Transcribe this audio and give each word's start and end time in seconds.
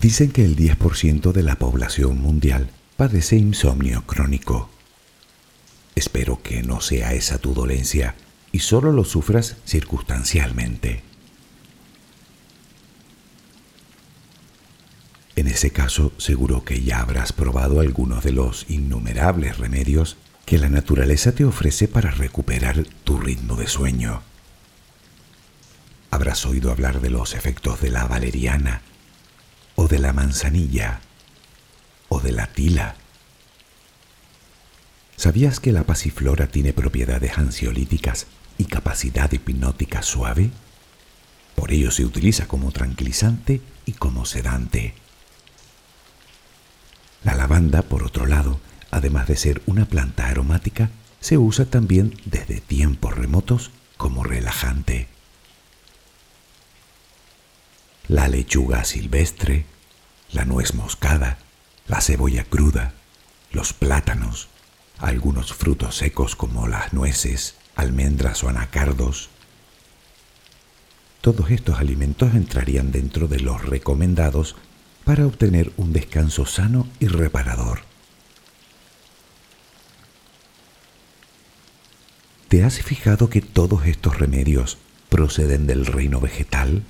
Dicen 0.00 0.30
que 0.30 0.44
el 0.44 0.54
10% 0.54 1.32
de 1.32 1.42
la 1.42 1.56
población 1.56 2.20
mundial 2.20 2.70
padece 2.96 3.34
insomnio 3.34 4.06
crónico. 4.06 4.70
Espero 5.96 6.40
que 6.40 6.62
no 6.62 6.80
sea 6.80 7.14
esa 7.14 7.38
tu 7.38 7.52
dolencia 7.52 8.14
y 8.52 8.60
solo 8.60 8.92
lo 8.92 9.02
sufras 9.02 9.56
circunstancialmente. 9.66 11.02
En 15.34 15.48
ese 15.48 15.72
caso, 15.72 16.12
seguro 16.16 16.64
que 16.64 16.80
ya 16.80 17.00
habrás 17.00 17.32
probado 17.32 17.80
algunos 17.80 18.22
de 18.22 18.30
los 18.30 18.70
innumerables 18.70 19.58
remedios 19.58 20.16
que 20.46 20.58
la 20.58 20.68
naturaleza 20.68 21.32
te 21.32 21.44
ofrece 21.44 21.88
para 21.88 22.12
recuperar 22.12 22.84
tu 23.02 23.18
ritmo 23.18 23.56
de 23.56 23.66
sueño. 23.66 24.22
Habrás 26.12 26.46
oído 26.46 26.70
hablar 26.70 27.00
de 27.00 27.10
los 27.10 27.34
efectos 27.34 27.80
de 27.80 27.90
la 27.90 28.06
valeriana, 28.06 28.82
de 29.88 29.98
la 29.98 30.12
manzanilla, 30.12 31.00
o 32.08 32.20
de 32.20 32.32
la 32.32 32.46
tila. 32.48 32.96
¿Sabías 35.16 35.60
que 35.60 35.72
la 35.72 35.84
pasiflora 35.84 36.46
tiene 36.46 36.72
propiedades 36.72 37.38
ansiolíticas 37.38 38.26
y 38.56 38.64
capacidad 38.66 39.32
hipnótica 39.32 40.02
suave? 40.02 40.50
Por 41.54 41.72
ello 41.72 41.90
se 41.90 42.04
utiliza 42.04 42.46
como 42.46 42.70
tranquilizante 42.70 43.60
y 43.84 43.92
como 43.92 44.26
sedante. 44.26 44.94
La 47.24 47.34
lavanda, 47.34 47.82
por 47.82 48.04
otro 48.04 48.26
lado, 48.26 48.60
además 48.90 49.26
de 49.26 49.36
ser 49.36 49.62
una 49.66 49.86
planta 49.86 50.28
aromática, 50.28 50.90
se 51.20 51.36
usa 51.36 51.64
también 51.64 52.14
desde 52.26 52.60
tiempos 52.60 53.16
remotos 53.16 53.72
como 53.96 54.22
relajante. 54.22 55.08
La 58.06 58.28
lechuga 58.28 58.84
silvestre, 58.84 59.66
la 60.32 60.44
nuez 60.44 60.74
moscada, 60.74 61.38
la 61.86 62.00
cebolla 62.00 62.44
cruda, 62.44 62.94
los 63.52 63.72
plátanos, 63.72 64.48
algunos 64.98 65.52
frutos 65.54 65.96
secos 65.96 66.36
como 66.36 66.68
las 66.68 66.92
nueces, 66.92 67.54
almendras 67.76 68.42
o 68.44 68.48
anacardos. 68.48 69.30
Todos 71.20 71.50
estos 71.50 71.78
alimentos 71.78 72.34
entrarían 72.34 72.92
dentro 72.92 73.28
de 73.28 73.40
los 73.40 73.64
recomendados 73.64 74.56
para 75.04 75.26
obtener 75.26 75.72
un 75.76 75.92
descanso 75.92 76.44
sano 76.44 76.86
y 77.00 77.06
reparador. 77.06 77.80
¿Te 82.48 82.64
has 82.64 82.80
fijado 82.80 83.28
que 83.28 83.40
todos 83.42 83.86
estos 83.86 84.18
remedios 84.18 84.78
proceden 85.08 85.66
del 85.66 85.86
reino 85.86 86.20
vegetal? 86.20 86.82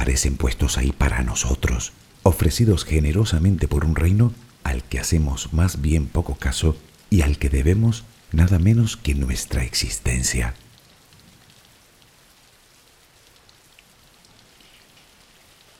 Parecen 0.00 0.38
puestos 0.38 0.78
ahí 0.78 0.92
para 0.92 1.22
nosotros, 1.22 1.92
ofrecidos 2.22 2.86
generosamente 2.86 3.68
por 3.68 3.84
un 3.84 3.94
reino 3.94 4.32
al 4.64 4.82
que 4.82 4.98
hacemos 4.98 5.52
más 5.52 5.82
bien 5.82 6.06
poco 6.06 6.36
caso 6.36 6.74
y 7.10 7.20
al 7.20 7.36
que 7.36 7.50
debemos 7.50 8.04
nada 8.32 8.58
menos 8.58 8.96
que 8.96 9.14
nuestra 9.14 9.62
existencia. 9.62 10.54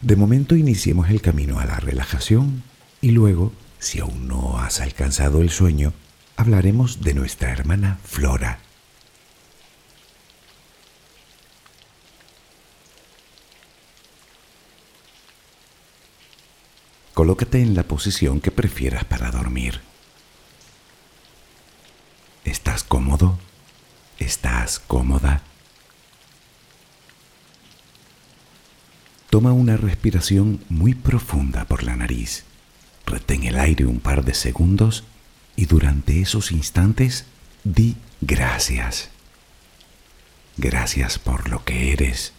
De 0.03 0.17
momento 0.17 0.55
iniciemos 0.55 1.09
el 1.09 1.23
camino 1.23 1.59
a 1.59 1.65
la 1.65 1.81
relajación 1.81 2.63
y 3.01 3.13
luego, 3.13 3.55
si 3.79 4.01
aún 4.01 4.29
no 4.29 4.59
has 4.59 4.81
alcanzado 4.83 5.41
el 5.41 5.49
sueño, 5.49 5.95
hablaremos 6.37 7.01
de 7.01 7.15
nuestra 7.15 7.53
hermana 7.53 7.99
Flora. 8.05 8.59
Colócate 17.21 17.61
en 17.61 17.75
la 17.75 17.83
posición 17.83 18.41
que 18.41 18.51
prefieras 18.51 19.05
para 19.05 19.31
dormir. 19.31 19.83
¿Estás 22.47 22.83
cómodo? 22.83 23.39
¿Estás 24.19 24.79
cómoda? 24.79 25.43
Toma 29.29 29.53
una 29.53 29.77
respiración 29.77 30.65
muy 30.71 30.95
profunda 30.95 31.67
por 31.67 31.83
la 31.83 31.95
nariz. 31.95 32.45
Retén 33.05 33.45
el 33.45 33.59
aire 33.59 33.85
un 33.85 34.01
par 34.01 34.25
de 34.25 34.33
segundos 34.33 35.05
y 35.57 35.67
durante 35.67 36.23
esos 36.23 36.51
instantes 36.51 37.27
di 37.65 37.97
gracias. 38.23 39.11
Gracias 40.57 41.19
por 41.19 41.51
lo 41.51 41.67
que 41.67 41.93
eres, 41.93 42.33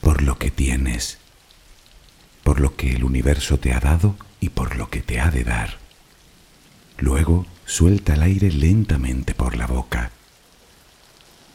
por 0.00 0.22
lo 0.22 0.38
que 0.38 0.52
tienes, 0.52 1.18
por 2.46 2.60
lo 2.60 2.76
que 2.76 2.92
el 2.92 3.02
universo 3.02 3.58
te 3.58 3.72
ha 3.72 3.80
dado 3.80 4.14
y 4.38 4.50
por 4.50 4.76
lo 4.76 4.88
que 4.88 5.00
te 5.00 5.18
ha 5.18 5.32
de 5.32 5.42
dar. 5.42 5.78
Luego 6.96 7.44
suelta 7.64 8.14
el 8.14 8.22
aire 8.22 8.52
lentamente 8.52 9.34
por 9.34 9.56
la 9.56 9.66
boca. 9.66 10.12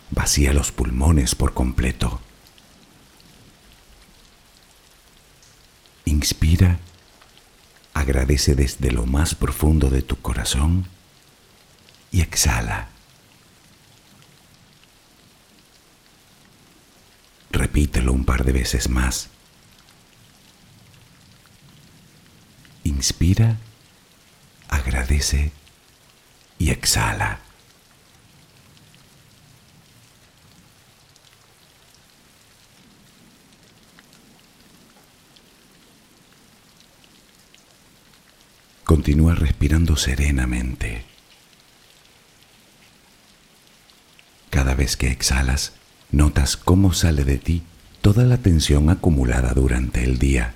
Vacía 0.09 0.51
los 0.51 0.73
pulmones 0.73 1.33
por 1.33 1.53
completo. 1.53 2.19
Inspira, 6.03 6.79
agradece 7.93 8.55
desde 8.55 8.91
lo 8.91 9.05
más 9.05 9.33
profundo 9.33 9.89
de 9.89 10.01
tu 10.01 10.17
corazón 10.17 10.87
y 12.11 12.19
exhala. 12.19 12.89
Repítelo 17.49 18.11
un 18.11 18.25
par 18.25 18.43
de 18.43 18.51
veces 18.51 18.89
más. 18.89 19.29
Inspira, 22.83 23.57
agradece 24.67 25.51
y 26.57 26.69
exhala. 26.69 27.39
Continúa 38.83 39.35
respirando 39.35 39.95
serenamente. 39.95 41.05
Cada 44.49 44.75
vez 44.75 44.97
que 44.97 45.07
exhalas, 45.07 45.73
notas 46.11 46.57
cómo 46.57 46.93
sale 46.93 47.23
de 47.23 47.37
ti 47.37 47.63
toda 48.01 48.25
la 48.25 48.37
tensión 48.37 48.89
acumulada 48.89 49.53
durante 49.53 50.03
el 50.03 50.19
día. 50.19 50.55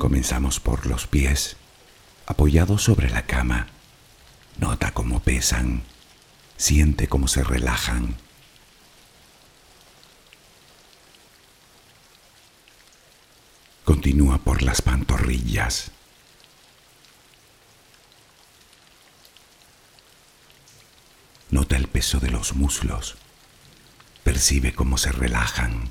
Comenzamos 0.00 0.60
por 0.60 0.86
los 0.86 1.06
pies, 1.06 1.58
apoyados 2.24 2.82
sobre 2.82 3.10
la 3.10 3.26
cama. 3.26 3.66
Nota 4.56 4.92
cómo 4.92 5.20
pesan, 5.20 5.82
siente 6.56 7.06
cómo 7.06 7.28
se 7.28 7.44
relajan. 7.44 8.16
Continúa 13.84 14.38
por 14.38 14.62
las 14.62 14.80
pantorrillas. 14.80 15.90
Nota 21.50 21.76
el 21.76 21.88
peso 21.88 22.20
de 22.20 22.30
los 22.30 22.54
muslos. 22.54 23.18
Percibe 24.24 24.72
cómo 24.72 24.96
se 24.96 25.12
relajan. 25.12 25.90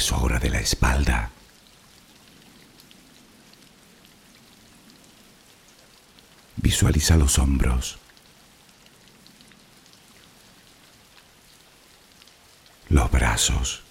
peso 0.00 0.14
ahora 0.16 0.38
de 0.38 0.48
la 0.48 0.60
espalda. 0.60 1.30
Visualiza 6.56 7.16
los 7.18 7.38
hombros. 7.38 7.98
Los 12.88 13.10
brazos. 13.10 13.82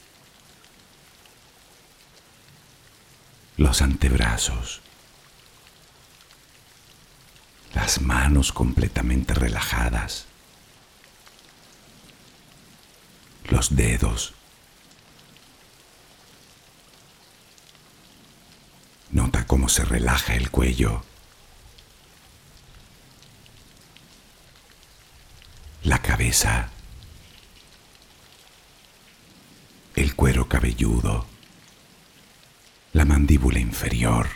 Los 3.57 3.83
antebrazos. 3.83 4.81
Las 7.75 8.01
manos 8.01 8.51
completamente 8.51 9.35
relajadas. 9.35 10.25
Los 13.51 13.75
dedos. 13.75 14.33
Nota 19.11 19.45
se 19.67 19.83
relaja 19.83 20.35
el 20.35 20.49
cuello. 20.51 21.03
La 25.83 26.01
cabeza. 26.01 26.69
El 29.95 30.15
cuero 30.15 30.47
cabelludo. 30.47 31.25
La 32.93 33.05
mandíbula 33.05 33.59
inferior. 33.59 34.29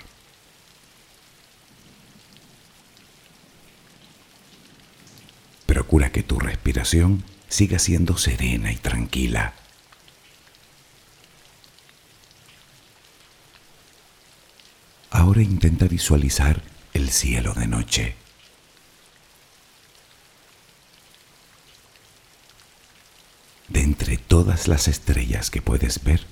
Procura 5.65 6.11
que 6.11 6.23
tu 6.23 6.39
respiración 6.39 7.23
siga 7.47 7.79
siendo 7.79 8.17
serena 8.17 8.71
y 8.71 8.77
tranquila. 8.77 9.53
Intenta 15.41 15.87
visualizar 15.87 16.61
el 16.93 17.09
cielo 17.09 17.53
de 17.53 17.67
noche. 17.67 18.15
De 23.67 23.81
entre 23.81 24.17
todas 24.17 24.67
las 24.67 24.87
estrellas 24.87 25.49
que 25.49 25.61
puedes 25.61 26.03
ver, 26.03 26.25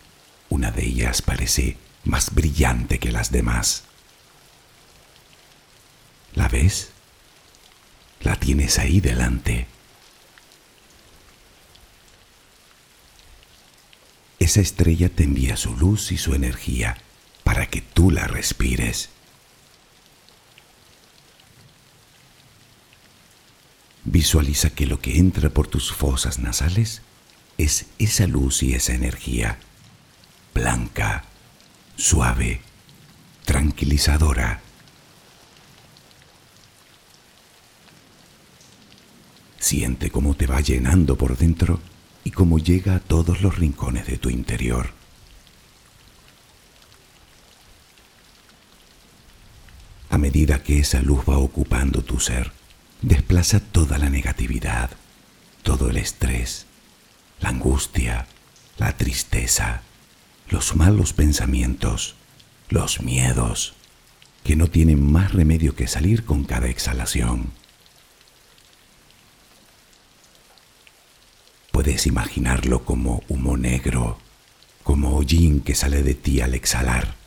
una 0.50 0.72
de 0.72 0.86
ellas 0.86 1.22
parece 1.22 1.78
más 2.04 2.34
brillante 2.34 3.00
que 3.00 3.12
las 3.12 3.32
demás. 3.32 3.84
¿La 6.36 6.48
ves? 6.48 6.92
La 8.22 8.36
tienes 8.36 8.78
ahí 8.78 9.00
delante. 9.00 9.68
Esa 14.38 14.62
estrella 14.62 15.10
te 15.10 15.24
envía 15.24 15.58
su 15.58 15.76
luz 15.76 16.12
y 16.12 16.18
su 16.18 16.36
energía 16.36 16.98
para 17.52 17.66
que 17.66 17.82
tú 17.82 18.12
la 18.12 18.28
respires. 18.28 19.10
Visualiza 24.06 24.70
que 24.70 24.86
lo 24.86 25.02
que 25.02 25.18
entra 25.18 25.50
por 25.50 25.68
tus 25.68 25.92
fosas 25.92 26.40
nasales 26.40 27.02
es 27.58 27.88
esa 28.00 28.26
luz 28.26 28.64
y 28.64 28.74
esa 28.74 28.94
energía, 28.94 29.60
blanca, 30.54 31.26
suave, 31.98 32.62
tranquilizadora. 33.44 34.62
Siente 39.60 40.10
cómo 40.10 40.36
te 40.36 40.48
va 40.48 40.62
llenando 40.62 41.18
por 41.18 41.36
dentro 41.36 41.82
y 42.24 42.32
cómo 42.32 42.60
llega 42.60 42.96
a 42.96 43.00
todos 43.02 43.42
los 43.42 43.58
rincones 43.58 44.08
de 44.08 44.18
tu 44.18 44.30
interior. 44.30 45.01
A 50.12 50.18
medida 50.18 50.62
que 50.62 50.78
esa 50.78 51.02
luz 51.02 51.24
va 51.28 51.38
ocupando 51.38 52.04
tu 52.04 52.20
ser, 52.20 52.52
desplaza 53.02 53.62
toda 53.62 53.98
la 53.98 54.10
negatividad, 54.10 54.92
todo 55.64 55.90
el 55.90 55.96
estrés, 55.96 56.66
la 57.40 57.50
angustia, 57.50 58.28
la 58.78 58.98
tristeza, 58.98 59.84
los 60.50 60.76
malos 60.76 61.14
pensamientos, 61.14 62.16
los 62.68 63.02
miedos, 63.02 63.74
que 64.44 64.58
no 64.58 64.68
tienen 64.68 65.02
más 65.10 65.32
remedio 65.32 65.76
que 65.76 65.88
salir 65.88 66.26
con 66.26 66.44
cada 66.44 66.68
exhalación. 66.68 67.54
Puedes 71.72 72.06
imaginarlo 72.06 72.84
como 72.84 73.24
humo 73.30 73.56
negro, 73.56 74.20
como 74.84 75.16
hollín 75.16 75.62
que 75.62 75.74
sale 75.74 76.04
de 76.04 76.16
ti 76.16 76.42
al 76.42 76.54
exhalar. 76.54 77.21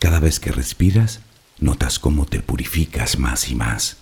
Cada 0.00 0.18
vez 0.18 0.40
que 0.40 0.50
respiras, 0.50 1.20
notas 1.58 1.98
cómo 1.98 2.24
te 2.24 2.40
purificas 2.40 3.18
más 3.18 3.50
y 3.50 3.54
más. 3.54 3.98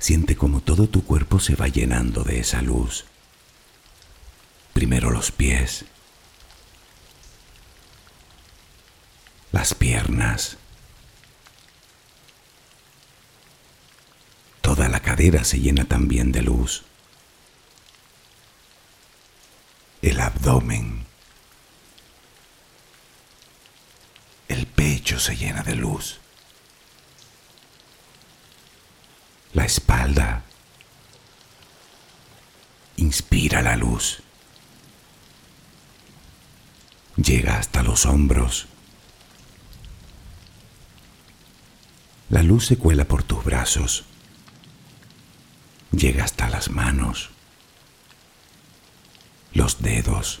Siente 0.00 0.34
como 0.34 0.60
todo 0.60 0.88
tu 0.88 1.04
cuerpo 1.04 1.38
se 1.38 1.54
va 1.54 1.68
llenando 1.68 2.24
de 2.24 2.40
esa 2.40 2.60
luz. 2.60 3.04
Primero 4.72 5.10
los 5.10 5.30
pies, 5.30 5.84
las 9.52 9.74
piernas, 9.74 10.56
toda 14.60 14.88
la 14.88 14.98
cadera 15.00 15.44
se 15.44 15.60
llena 15.60 15.84
también 15.84 16.32
de 16.32 16.42
luz. 16.42 16.82
El 20.02 20.20
abdomen. 20.20 21.04
El 24.48 24.66
pecho 24.66 25.18
se 25.18 25.36
llena 25.36 25.62
de 25.62 25.74
luz. 25.76 26.18
La 29.52 29.64
espalda 29.64 30.42
inspira 32.96 33.62
la 33.62 33.76
luz. 33.76 34.22
Llega 37.16 37.58
hasta 37.58 37.82
los 37.82 38.06
hombros. 38.06 38.66
La 42.30 42.42
luz 42.42 42.66
se 42.66 42.78
cuela 42.78 43.04
por 43.04 43.22
tus 43.24 43.44
brazos. 43.44 44.04
Llega 45.92 46.24
hasta 46.24 46.48
las 46.48 46.70
manos 46.70 47.30
los 49.52 49.82
dedos. 49.82 50.40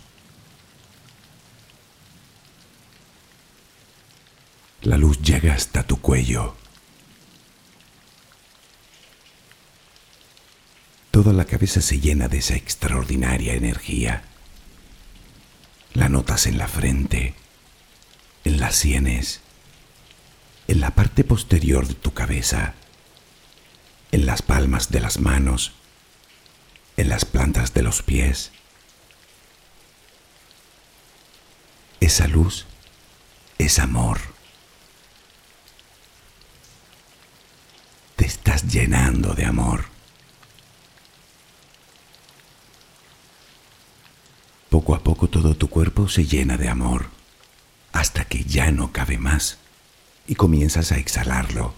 La 4.82 4.96
luz 4.96 5.20
llega 5.20 5.54
hasta 5.54 5.82
tu 5.82 6.00
cuello. 6.00 6.56
Toda 11.10 11.32
la 11.32 11.44
cabeza 11.44 11.80
se 11.80 12.00
llena 12.00 12.28
de 12.28 12.38
esa 12.38 12.54
extraordinaria 12.54 13.54
energía. 13.54 14.22
La 15.92 16.08
notas 16.08 16.46
en 16.46 16.56
la 16.56 16.68
frente, 16.68 17.34
en 18.44 18.60
las 18.60 18.76
sienes, 18.76 19.40
en 20.68 20.80
la 20.80 20.92
parte 20.92 21.24
posterior 21.24 21.86
de 21.86 21.94
tu 21.94 22.14
cabeza, 22.14 22.74
en 24.12 24.24
las 24.24 24.40
palmas 24.40 24.90
de 24.90 25.00
las 25.00 25.18
manos, 25.18 25.72
en 26.96 27.08
las 27.08 27.24
plantas 27.24 27.74
de 27.74 27.82
los 27.82 28.02
pies, 28.02 28.52
Esa 32.00 32.26
luz 32.26 32.64
es 33.58 33.78
amor. 33.78 34.18
Te 38.16 38.24
estás 38.24 38.66
llenando 38.72 39.34
de 39.34 39.44
amor. 39.44 39.84
Poco 44.70 44.94
a 44.94 45.00
poco 45.00 45.28
todo 45.28 45.54
tu 45.54 45.68
cuerpo 45.68 46.08
se 46.08 46.24
llena 46.24 46.56
de 46.56 46.70
amor, 46.70 47.10
hasta 47.92 48.24
que 48.24 48.44
ya 48.44 48.70
no 48.70 48.92
cabe 48.92 49.18
más 49.18 49.58
y 50.26 50.36
comienzas 50.36 50.92
a 50.92 50.96
exhalarlo. 50.96 51.74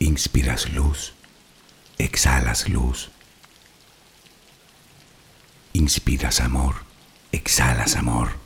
Inspiras 0.00 0.72
luz, 0.72 1.12
exhalas 1.98 2.68
luz. 2.68 3.10
Inspiras 5.72 6.40
amor 6.40 6.87
exhalas 7.32 7.96
amor. 7.96 8.38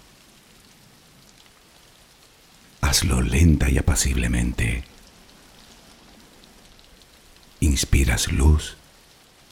Hazlo 2.81 3.21
lenta 3.23 3.71
y 3.71 3.79
apaciblemente. 3.79 4.85
Inspiras 7.61 8.33
luz, 8.33 8.77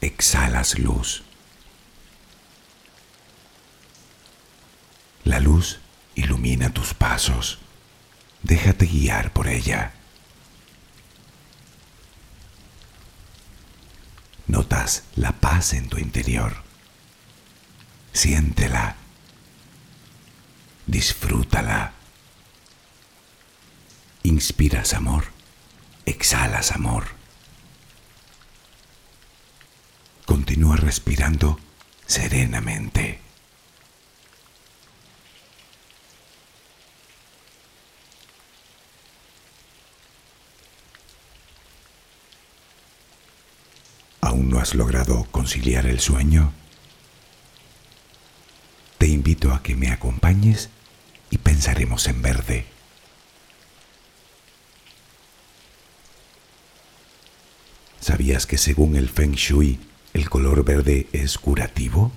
exhalas 0.01 0.79
luz. 0.79 1.23
La 5.25 5.39
luz 5.39 5.79
ilumina 6.15 6.73
tus 6.73 6.93
pasos. 6.95 7.59
Déjate 8.43 8.87
guiar 8.87 9.33
por 9.33 9.49
ella. 9.49 9.93
Notas 14.47 15.05
la 15.15 15.33
paz 15.33 15.75
en 15.75 15.89
tu 15.89 15.99
interior. 15.99 16.65
Siéntela. 18.13 18.97
Disfrútala. 20.87 21.93
Inspiras 24.23 24.95
amor. 24.95 25.25
Exhalas 26.05 26.73
amor. 26.73 27.05
Continúa 30.27 30.77
respirando 30.77 31.59
serenamente. 32.07 33.21
¿Aún 44.21 44.51
no 44.51 44.61
has 44.61 44.75
logrado 44.75 45.25
conciliar 45.31 45.87
el 45.87 45.99
sueño? 45.99 46.53
Invito 49.21 49.53
a 49.53 49.63
que 49.63 49.77
me 49.77 49.91
acompañes 49.91 50.71
y 51.29 51.37
pensaremos 51.37 52.07
en 52.07 52.23
verde. 52.23 52.65
¿Sabías 58.01 58.47
que 58.47 58.57
según 58.57 58.97
el 58.97 59.11
Feng 59.11 59.33
Shui 59.33 59.79
el 60.15 60.31
color 60.31 60.65
verde 60.65 61.07
es 61.13 61.37
curativo? 61.37 62.13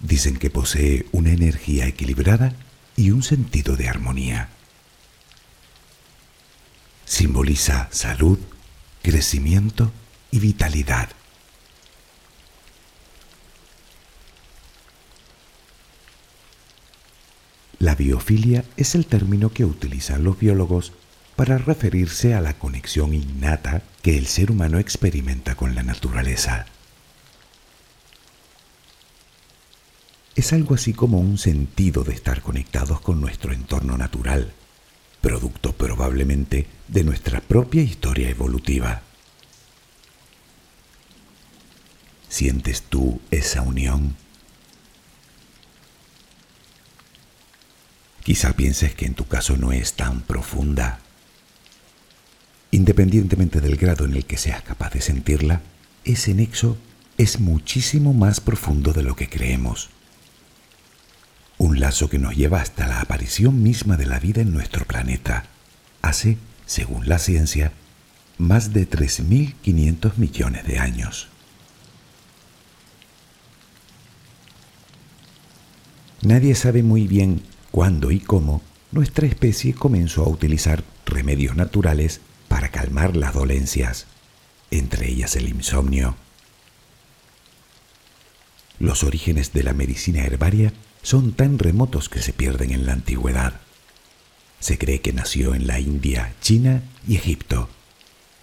Dicen 0.00 0.36
que 0.36 0.50
posee 0.50 1.06
una 1.10 1.32
energía 1.32 1.88
equilibrada 1.88 2.54
y 2.94 3.10
un 3.10 3.24
sentido 3.24 3.74
de 3.74 3.88
armonía. 3.88 4.50
Simboliza 7.06 7.88
salud, 7.90 8.38
crecimiento 9.02 9.90
y 10.30 10.38
vitalidad. 10.38 11.08
La 17.82 17.96
biofilia 17.96 18.64
es 18.76 18.94
el 18.94 19.06
término 19.06 19.52
que 19.52 19.64
utilizan 19.64 20.22
los 20.22 20.38
biólogos 20.38 20.92
para 21.34 21.58
referirse 21.58 22.32
a 22.32 22.40
la 22.40 22.56
conexión 22.56 23.12
innata 23.12 23.82
que 24.02 24.16
el 24.16 24.28
ser 24.28 24.52
humano 24.52 24.78
experimenta 24.78 25.56
con 25.56 25.74
la 25.74 25.82
naturaleza. 25.82 26.66
Es 30.36 30.52
algo 30.52 30.76
así 30.76 30.92
como 30.92 31.18
un 31.18 31.38
sentido 31.38 32.04
de 32.04 32.14
estar 32.14 32.40
conectados 32.40 33.00
con 33.00 33.20
nuestro 33.20 33.52
entorno 33.52 33.98
natural, 33.98 34.52
producto 35.20 35.72
probablemente 35.72 36.68
de 36.86 37.02
nuestra 37.02 37.40
propia 37.40 37.82
historia 37.82 38.30
evolutiva. 38.30 39.02
¿Sientes 42.28 42.82
tú 42.82 43.20
esa 43.32 43.62
unión? 43.62 44.14
Quizá 48.22 48.52
pienses 48.54 48.94
que 48.94 49.06
en 49.06 49.14
tu 49.14 49.26
caso 49.26 49.56
no 49.56 49.72
es 49.72 49.94
tan 49.94 50.20
profunda. 50.20 51.00
Independientemente 52.70 53.60
del 53.60 53.76
grado 53.76 54.04
en 54.04 54.14
el 54.14 54.24
que 54.24 54.38
seas 54.38 54.62
capaz 54.62 54.92
de 54.92 55.00
sentirla, 55.00 55.60
ese 56.04 56.32
nexo 56.32 56.78
es 57.18 57.40
muchísimo 57.40 58.14
más 58.14 58.40
profundo 58.40 58.92
de 58.92 59.02
lo 59.02 59.16
que 59.16 59.28
creemos. 59.28 59.90
Un 61.58 61.80
lazo 61.80 62.08
que 62.08 62.18
nos 62.18 62.36
lleva 62.36 62.60
hasta 62.60 62.86
la 62.86 63.00
aparición 63.00 63.62
misma 63.62 63.96
de 63.96 64.06
la 64.06 64.20
vida 64.20 64.40
en 64.40 64.52
nuestro 64.52 64.84
planeta. 64.84 65.44
Hace, 66.00 66.38
según 66.64 67.08
la 67.08 67.18
ciencia, 67.18 67.72
más 68.38 68.72
de 68.72 68.88
3.500 68.88 70.16
millones 70.16 70.66
de 70.66 70.78
años. 70.78 71.28
Nadie 76.22 76.54
sabe 76.54 76.82
muy 76.82 77.06
bien 77.08 77.42
cuándo 77.72 78.12
y 78.12 78.20
cómo 78.20 78.62
nuestra 78.92 79.26
especie 79.26 79.74
comenzó 79.74 80.24
a 80.24 80.28
utilizar 80.28 80.84
remedios 81.06 81.56
naturales 81.56 82.20
para 82.46 82.68
calmar 82.68 83.16
las 83.16 83.34
dolencias, 83.34 84.06
entre 84.70 85.08
ellas 85.08 85.34
el 85.34 85.48
insomnio. 85.48 86.14
Los 88.78 89.02
orígenes 89.02 89.52
de 89.52 89.62
la 89.62 89.72
medicina 89.72 90.24
herbaria 90.24 90.72
son 91.02 91.32
tan 91.32 91.58
remotos 91.58 92.08
que 92.08 92.20
se 92.20 92.32
pierden 92.32 92.70
en 92.72 92.84
la 92.84 92.92
antigüedad. 92.92 93.60
Se 94.60 94.76
cree 94.76 95.00
que 95.00 95.12
nació 95.12 95.54
en 95.54 95.66
la 95.66 95.80
India, 95.80 96.34
China 96.42 96.82
y 97.08 97.16
Egipto, 97.16 97.68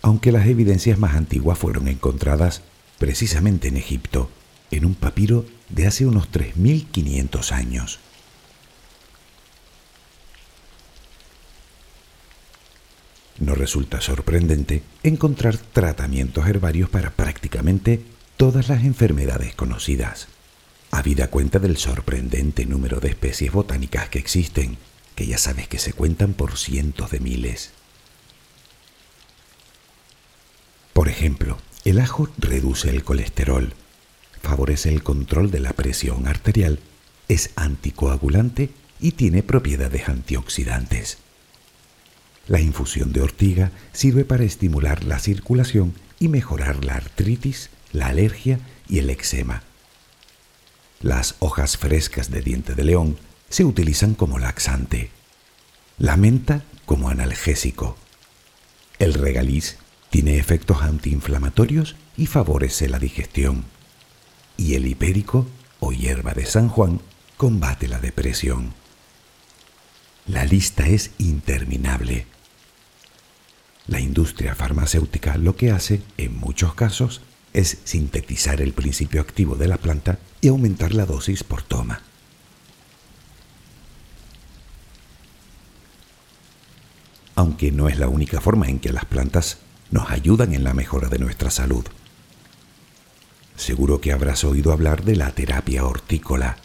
aunque 0.01 0.31
las 0.31 0.47
evidencias 0.47 0.97
más 0.97 1.15
antiguas 1.15 1.59
fueron 1.59 1.87
encontradas 1.87 2.63
precisamente 2.97 3.67
en 3.67 3.77
Egipto, 3.77 4.29
en 4.71 4.85
un 4.85 4.95
papiro 4.95 5.45
de 5.69 5.85
hace 5.87 6.05
unos 6.05 6.31
3.500 6.31 7.51
años. 7.51 7.99
No 13.39 13.55
resulta 13.55 14.01
sorprendente 14.01 14.83
encontrar 15.03 15.57
tratamientos 15.57 16.47
herbarios 16.47 16.89
para 16.89 17.11
prácticamente 17.11 18.01
todas 18.35 18.67
las 18.67 18.83
enfermedades 18.83 19.55
conocidas, 19.55 20.27
habida 20.91 21.29
cuenta 21.29 21.59
del 21.59 21.77
sorprendente 21.77 22.65
número 22.65 22.99
de 22.99 23.09
especies 23.09 23.51
botánicas 23.51 24.09
que 24.09 24.19
existen, 24.19 24.77
que 25.15 25.25
ya 25.25 25.37
sabes 25.37 25.67
que 25.67 25.79
se 25.79 25.93
cuentan 25.93 26.33
por 26.33 26.57
cientos 26.57 27.11
de 27.11 27.19
miles. 27.19 27.71
Por 30.93 31.07
ejemplo, 31.07 31.57
el 31.85 31.99
ajo 31.99 32.29
reduce 32.37 32.89
el 32.89 33.03
colesterol, 33.05 33.73
favorece 34.41 34.89
el 34.89 35.01
control 35.01 35.49
de 35.49 35.59
la 35.61 35.71
presión 35.71 36.27
arterial, 36.27 36.79
es 37.29 37.51
anticoagulante 37.55 38.69
y 38.99 39.11
tiene 39.11 39.43
propiedades 39.43 40.09
antioxidantes. 40.09 41.19
La 42.49 42.59
infusión 42.59 43.13
de 43.13 43.21
ortiga 43.21 43.71
sirve 43.93 44.25
para 44.25 44.43
estimular 44.43 45.03
la 45.03 45.19
circulación 45.19 45.93
y 46.19 46.29
mejorar 46.29 46.83
la 46.83 46.95
artritis, 46.95 47.69
la 47.91 48.07
alergia 48.07 48.59
y 48.87 48.97
el 48.97 49.11
eczema. 49.11 49.61
Las 50.99 51.35
hojas 51.37 51.77
frescas 51.77 52.31
de 52.31 52.41
diente 52.41 52.73
de 52.73 52.83
león 52.83 53.19
se 53.49 53.65
utilizan 53.65 54.15
como 54.15 54.39
laxante. 54.39 55.11
La 55.99 56.17
menta 56.17 56.63
como 56.87 57.09
analgésico. 57.09 57.95
El 58.97 59.13
regaliz 59.13 59.77
tiene 60.09 60.39
efectos 60.39 60.81
antiinflamatorios 60.81 61.97
y 62.17 62.25
favorece 62.25 62.89
la 62.89 62.97
digestión. 62.97 63.63
Y 64.57 64.73
el 64.73 64.87
hipérico 64.87 65.45
o 65.79 65.91
hierba 65.91 66.33
de 66.33 66.47
San 66.47 66.67
Juan 66.67 66.99
combate 67.37 67.87
la 67.87 67.99
depresión. 67.99 68.73
La 70.25 70.45
lista 70.45 70.87
es 70.87 71.11
interminable. 71.19 72.25
La 73.89 73.99
industria 73.99 74.53
farmacéutica 74.53 75.35
lo 75.37 75.55
que 75.55 75.71
hace, 75.71 76.03
en 76.17 76.37
muchos 76.37 76.75
casos, 76.75 77.21
es 77.53 77.79
sintetizar 77.85 78.61
el 78.61 78.73
principio 78.73 79.19
activo 79.19 79.55
de 79.55 79.67
la 79.67 79.77
planta 79.77 80.19
y 80.41 80.49
aumentar 80.49 80.93
la 80.93 81.07
dosis 81.07 81.43
por 81.43 81.63
toma. 81.63 82.03
Aunque 87.33 87.71
no 87.71 87.89
es 87.89 87.97
la 87.97 88.09
única 88.09 88.39
forma 88.41 88.67
en 88.67 88.79
que 88.79 88.93
las 88.93 89.05
plantas 89.05 89.57
nos 89.89 90.11
ayudan 90.11 90.53
en 90.53 90.63
la 90.63 90.75
mejora 90.75 91.09
de 91.09 91.17
nuestra 91.17 91.49
salud. 91.49 91.85
Seguro 93.55 94.01
que 94.01 94.11
habrás 94.11 94.43
oído 94.43 94.71
hablar 94.71 95.03
de 95.03 95.15
la 95.15 95.31
terapia 95.31 95.83
hortícola. 95.83 96.57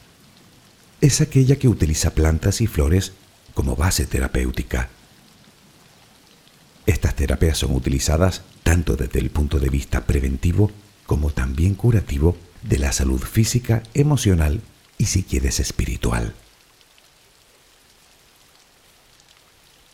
Es 1.01 1.23
aquella 1.23 1.57
que 1.57 1.69
utiliza 1.69 2.11
plantas 2.11 2.61
y 2.61 2.67
flores 2.67 3.15
como 3.55 3.77
base 3.77 4.05
terapéutica 4.05 4.91
estas 6.87 7.15
terapias 7.17 7.59
son 7.59 7.75
utilizadas 7.75 8.43
tanto 8.63 8.97
desde 8.97 9.21
el 9.21 9.31
punto 9.31 9.59
de 9.59 9.71
vista 9.71 10.07
preventivo 10.07 10.71
como 11.07 11.31
también 11.31 11.75
curativo 11.75 12.37
de 12.63 12.79
la 12.79 12.93
salud 12.93 13.21
física, 13.21 13.83
emocional 13.95 14.61
y 14.99 15.07
si 15.07 15.23
quieres 15.23 15.61
espiritual. 15.61 16.35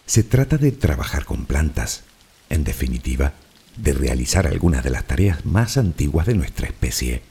Se 0.06 0.24
trata 0.24 0.56
de 0.56 0.72
trabajar 0.72 1.24
con 1.24 1.46
plantas, 1.46 2.02
en 2.48 2.64
definitiva, 2.64 3.32
de 3.76 3.92
realizar 3.92 4.46
algunas 4.46 4.82
de 4.82 4.90
las 4.90 5.04
tareas 5.04 5.46
más 5.46 5.76
antiguas 5.76 6.26
de 6.26 6.34
nuestra 6.34 6.66
especie. 6.66 7.22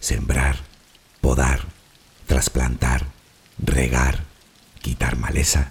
Sembrar, 0.00 0.56
podar, 1.20 1.66
trasplantar, 2.26 3.06
regar, 3.58 4.24
quitar 4.80 5.16
maleza, 5.16 5.70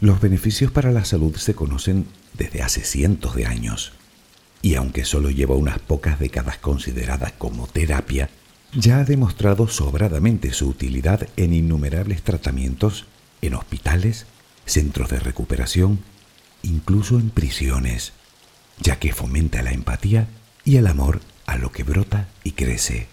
los 0.00 0.20
beneficios 0.20 0.70
para 0.70 0.90
la 0.92 1.04
salud 1.04 1.36
se 1.36 1.54
conocen 1.54 2.06
desde 2.34 2.62
hace 2.62 2.82
cientos 2.82 3.34
de 3.34 3.46
años. 3.46 3.92
y 4.62 4.74
aunque 4.74 5.06
solo 5.06 5.30
lleva 5.30 5.54
unas 5.54 5.78
pocas 5.78 6.18
décadas 6.18 6.58
consideradas 6.58 7.32
como 7.32 7.66
terapia, 7.66 8.28
ya 8.74 8.98
ha 8.98 9.04
demostrado 9.04 9.68
sobradamente 9.68 10.52
su 10.52 10.68
utilidad 10.68 11.28
en 11.36 11.54
innumerables 11.54 12.22
tratamientos 12.22 13.06
en 13.40 13.54
hospitales, 13.54 14.26
centros 14.66 15.08
de 15.08 15.18
recuperación, 15.18 16.00
incluso 16.62 17.18
en 17.18 17.30
prisiones, 17.30 18.12
ya 18.78 18.98
que 18.98 19.14
fomenta 19.14 19.62
la 19.62 19.72
empatía 19.72 20.28
y 20.64 20.76
el 20.76 20.86
amor 20.86 21.20
a 21.46 21.56
lo 21.56 21.72
que 21.72 21.82
brota 21.82 22.28
y 22.44 22.52
crece. 22.52 23.08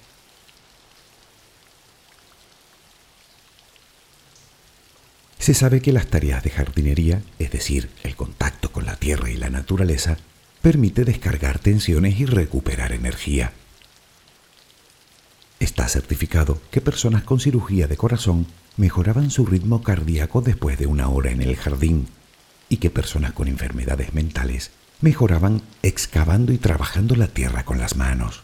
Se 5.47 5.53
sabe 5.53 5.81
que 5.81 5.93
las 5.93 6.07
tareas 6.07 6.43
de 6.43 6.49
jardinería, 6.49 7.21
es 7.39 7.51
decir, 7.51 7.89
el 8.03 8.17
contacto 8.17 8.69
con 8.69 8.85
la 8.85 8.97
tierra 8.97 9.29
y 9.29 9.37
la 9.37 9.49
naturaleza, 9.49 10.17
permite 10.61 11.05
descargar 11.05 11.57
tensiones 11.57 12.19
y 12.19 12.25
recuperar 12.25 12.91
energía. 12.91 13.53
Está 15.61 15.87
certificado 15.87 16.61
que 16.69 16.81
personas 16.81 17.23
con 17.23 17.39
cirugía 17.39 17.87
de 17.87 17.95
corazón 17.95 18.45
mejoraban 18.75 19.31
su 19.31 19.45
ritmo 19.45 19.83
cardíaco 19.83 20.41
después 20.41 20.77
de 20.77 20.85
una 20.85 21.07
hora 21.07 21.31
en 21.31 21.41
el 21.41 21.55
jardín 21.55 22.09
y 22.67 22.75
que 22.75 22.89
personas 22.89 23.31
con 23.31 23.47
enfermedades 23.47 24.13
mentales 24.13 24.71
mejoraban 24.99 25.61
excavando 25.81 26.51
y 26.51 26.57
trabajando 26.57 27.15
la 27.15 27.29
tierra 27.29 27.63
con 27.63 27.77
las 27.77 27.95
manos. 27.95 28.43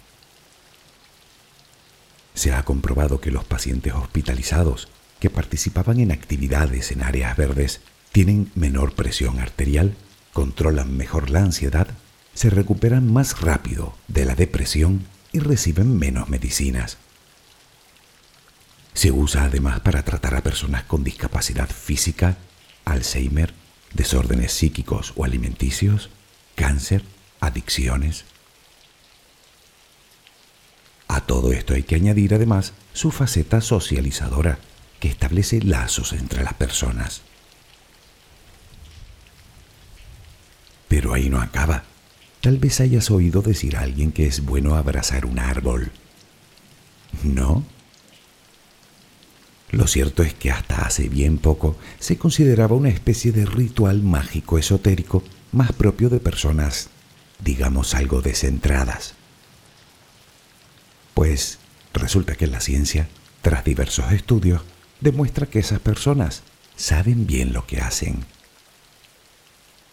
Se 2.33 2.53
ha 2.53 2.63
comprobado 2.63 3.19
que 3.19 3.29
los 3.29 3.43
pacientes 3.43 3.91
hospitalizados 3.91 4.87
que 5.23 5.29
participaban 5.29 6.01
en 6.01 6.11
actividades 6.11 6.91
en 6.91 7.01
áreas 7.01 7.37
verdes 7.37 7.79
tienen 8.11 8.51
menor 8.55 8.93
presión 8.93 9.39
arterial, 9.39 9.95
controlan 10.33 10.97
mejor 10.97 11.29
la 11.29 11.39
ansiedad, 11.39 11.87
se 12.33 12.49
recuperan 12.49 13.09
más 13.09 13.39
rápido 13.39 13.95
de 14.09 14.25
la 14.25 14.35
depresión 14.35 15.05
y 15.31 15.39
reciben 15.39 15.97
menos 15.97 16.27
medicinas. 16.27 16.97
Se 18.93 19.13
usa 19.13 19.45
además 19.45 19.79
para 19.79 20.03
tratar 20.03 20.35
a 20.35 20.43
personas 20.43 20.83
con 20.83 21.05
discapacidad 21.05 21.69
física, 21.69 22.35
Alzheimer, 22.83 23.53
desórdenes 23.93 24.51
psíquicos 24.51 25.13
o 25.15 25.23
alimenticios, 25.23 26.09
cáncer, 26.55 27.01
adicciones. 27.39 28.25
A 31.07 31.21
todo 31.21 31.53
esto 31.53 31.75
hay 31.75 31.83
que 31.83 31.95
añadir 31.95 32.33
además 32.33 32.73
su 32.91 33.09
faceta 33.09 33.61
socializadora, 33.61 34.59
que 35.03 35.09
establece 35.09 35.61
lazos 35.61 36.13
entre 36.13 36.45
las 36.45 36.53
personas. 36.53 37.23
Pero 40.87 41.13
ahí 41.13 41.29
no 41.29 41.41
acaba. 41.41 41.83
Tal 42.39 42.57
vez 42.57 42.79
hayas 42.79 43.11
oído 43.11 43.41
decir 43.41 43.75
a 43.75 43.81
alguien 43.81 44.13
que 44.13 44.27
es 44.27 44.45
bueno 44.45 44.75
abrazar 44.75 45.25
un 45.25 45.39
árbol. 45.39 45.91
¿No? 47.21 47.65
Lo 49.71 49.87
cierto 49.87 50.23
es 50.23 50.33
que 50.35 50.51
hasta 50.51 50.85
hace 50.85 51.09
bien 51.09 51.37
poco 51.37 51.77
se 51.99 52.17
consideraba 52.17 52.77
una 52.77 52.87
especie 52.87 53.33
de 53.33 53.45
ritual 53.45 54.03
mágico 54.03 54.57
esotérico 54.57 55.21
más 55.51 55.73
propio 55.73 56.07
de 56.07 56.21
personas, 56.21 56.87
digamos, 57.43 57.93
algo 57.93 58.21
descentradas. 58.21 59.15
Pues 61.13 61.59
resulta 61.93 62.35
que 62.35 62.47
la 62.47 62.61
ciencia, 62.61 63.09
tras 63.41 63.65
diversos 63.65 64.13
estudios, 64.13 64.61
demuestra 65.03 65.45
que 65.45 65.59
esas 65.59 65.79
personas 65.79 66.43
saben 66.75 67.27
bien 67.27 67.53
lo 67.53 67.67
que 67.67 67.79
hacen. 67.79 68.25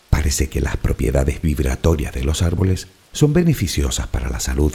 Parece 0.08 0.48
que 0.48 0.60
las 0.60 0.76
propiedades 0.76 1.42
vibratorias 1.42 2.14
de 2.14 2.24
los 2.24 2.42
árboles 2.42 2.86
son 3.12 3.32
beneficiosas 3.32 4.06
para 4.06 4.30
la 4.30 4.40
salud 4.40 4.74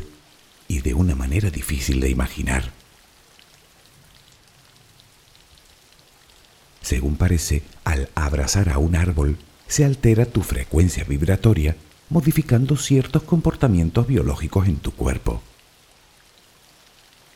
y 0.68 0.82
de 0.82 0.94
una 0.94 1.16
manera 1.16 1.50
difícil 1.50 2.00
de 2.02 2.10
imaginar. 2.10 2.72
Según 6.82 7.16
parece, 7.16 7.64
al 7.84 8.10
abrazar 8.14 8.70
a 8.70 8.78
un 8.78 8.96
árbol, 8.96 9.38
se 9.68 9.86
altera 9.86 10.26
tu 10.26 10.44
frecuencia 10.44 11.04
vibratoria, 11.04 11.76
modificando 12.10 12.78
ciertos 12.78 13.24
comportamientos 13.24 14.06
biológicos 14.06 14.68
en 14.68 14.78
tu 14.78 14.92
cuerpo. 14.92 15.42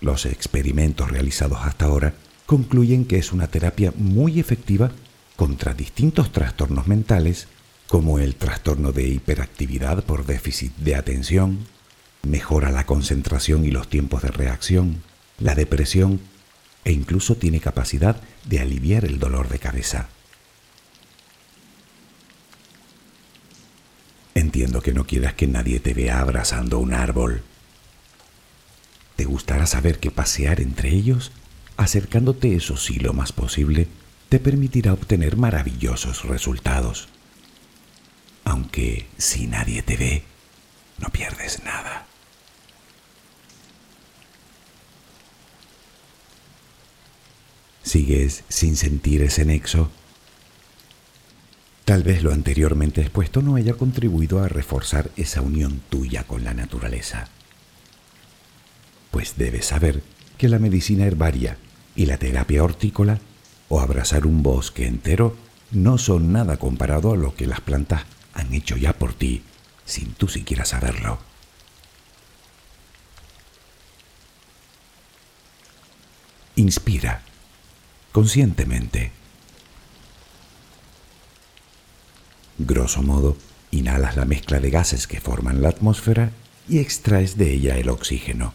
Los 0.02 0.26
experimentos 0.26 1.10
realizados 1.10 1.60
hasta 1.64 1.86
ahora 1.86 2.14
concluyen 2.50 3.06
que 3.06 3.20
es 3.20 3.32
una 3.32 3.48
terapia 3.48 3.94
muy 3.96 4.40
efectiva 4.40 4.90
contra 5.36 5.76
distintos 5.76 6.32
trastornos 6.32 6.88
mentales, 6.88 7.48
como 7.88 8.18
el 8.18 8.34
trastorno 8.34 8.92
de 8.92 9.08
hiperactividad 9.08 10.04
por 10.04 10.26
déficit 10.26 10.76
de 10.78 10.96
atención, 10.96 11.60
mejora 12.24 12.72
la 12.72 12.88
concentración 12.88 13.66
y 13.66 13.70
los 13.70 13.88
tiempos 13.88 14.24
de 14.24 14.32
reacción, 14.32 15.04
la 15.38 15.54
depresión 15.54 16.22
e 16.86 16.92
incluso 16.92 17.36
tiene 17.36 17.60
capacidad 17.60 18.20
de 18.46 18.60
aliviar 18.60 19.06
el 19.06 19.20
dolor 19.20 19.48
de 19.50 19.60
cabeza. 19.60 20.10
Entiendo 24.34 24.82
que 24.82 24.94
no 24.94 25.06
quieras 25.06 25.36
que 25.36 25.46
nadie 25.46 25.80
te 25.80 25.94
vea 25.94 26.20
abrazando 26.20 26.80
un 26.80 26.96
árbol. 26.96 27.44
¿Te 29.18 29.26
gustará 29.26 29.68
saber 29.68 30.00
que 30.00 30.10
pasear 30.10 30.62
entre 30.62 30.90
ellos, 30.90 31.32
acercándote 31.80 32.56
eso 32.56 32.76
sí 32.76 33.00
lo 33.00 33.14
más 33.14 33.32
posible, 33.32 33.88
te 34.28 34.38
permitirá 34.40 34.92
obtener 34.92 35.38
maravillosos 35.38 36.26
resultados? 36.26 37.08
Aunque 38.44 39.08
si 39.18 39.48
nadie 39.48 39.82
te 39.82 39.96
ve, 39.96 40.24
no 41.00 41.08
pierdes 41.08 41.64
nada. 41.64 42.06
¿Sigues 47.82 48.44
sin 48.50 48.76
sentir 48.76 49.22
ese 49.24 49.46
nexo? 49.46 49.90
Tal 51.86 52.04
vez 52.04 52.24
lo 52.24 52.34
anteriormente 52.34 53.00
expuesto 53.00 53.42
no 53.42 53.56
haya 53.56 53.74
contribuido 53.74 54.44
a 54.44 54.50
reforzar 54.50 55.12
esa 55.16 55.42
unión 55.42 55.82
tuya 55.90 56.26
con 56.26 56.44
la 56.44 56.54
naturaleza. 56.54 57.30
Pues 59.12 59.38
debes 59.38 59.68
saber 59.68 60.04
que 60.38 60.50
la 60.50 60.60
medicina 60.60 61.06
herbaria 61.06 61.58
y 62.00 62.06
la 62.06 62.18
terapia 62.18 62.64
hortícola 62.64 63.20
o 63.68 63.82
abrazar 63.82 64.26
un 64.26 64.42
bosque 64.42 64.88
entero 64.88 65.36
no 65.72 65.98
son 65.98 66.32
nada 66.32 66.56
comparado 66.56 67.12
a 67.12 67.18
lo 67.18 67.36
que 67.36 67.46
las 67.46 67.60
plantas 67.60 68.04
han 68.34 68.54
hecho 68.54 68.78
ya 68.78 68.94
por 68.94 69.14
ti 69.14 69.44
sin 69.84 70.14
tú 70.14 70.30
siquiera 70.30 70.64
saberlo. 70.64 71.20
Inspira 76.56 77.22
conscientemente. 78.14 79.12
Grosso 82.60 83.02
modo, 83.02 83.36
inhalas 83.72 84.16
la 84.16 84.24
mezcla 84.24 84.62
de 84.62 84.70
gases 84.70 85.06
que 85.06 85.20
forman 85.20 85.62
la 85.62 85.68
atmósfera 85.68 86.32
y 86.70 86.80
extraes 86.80 87.38
de 87.38 87.52
ella 87.52 87.76
el 87.76 87.90
oxígeno. 87.90 88.54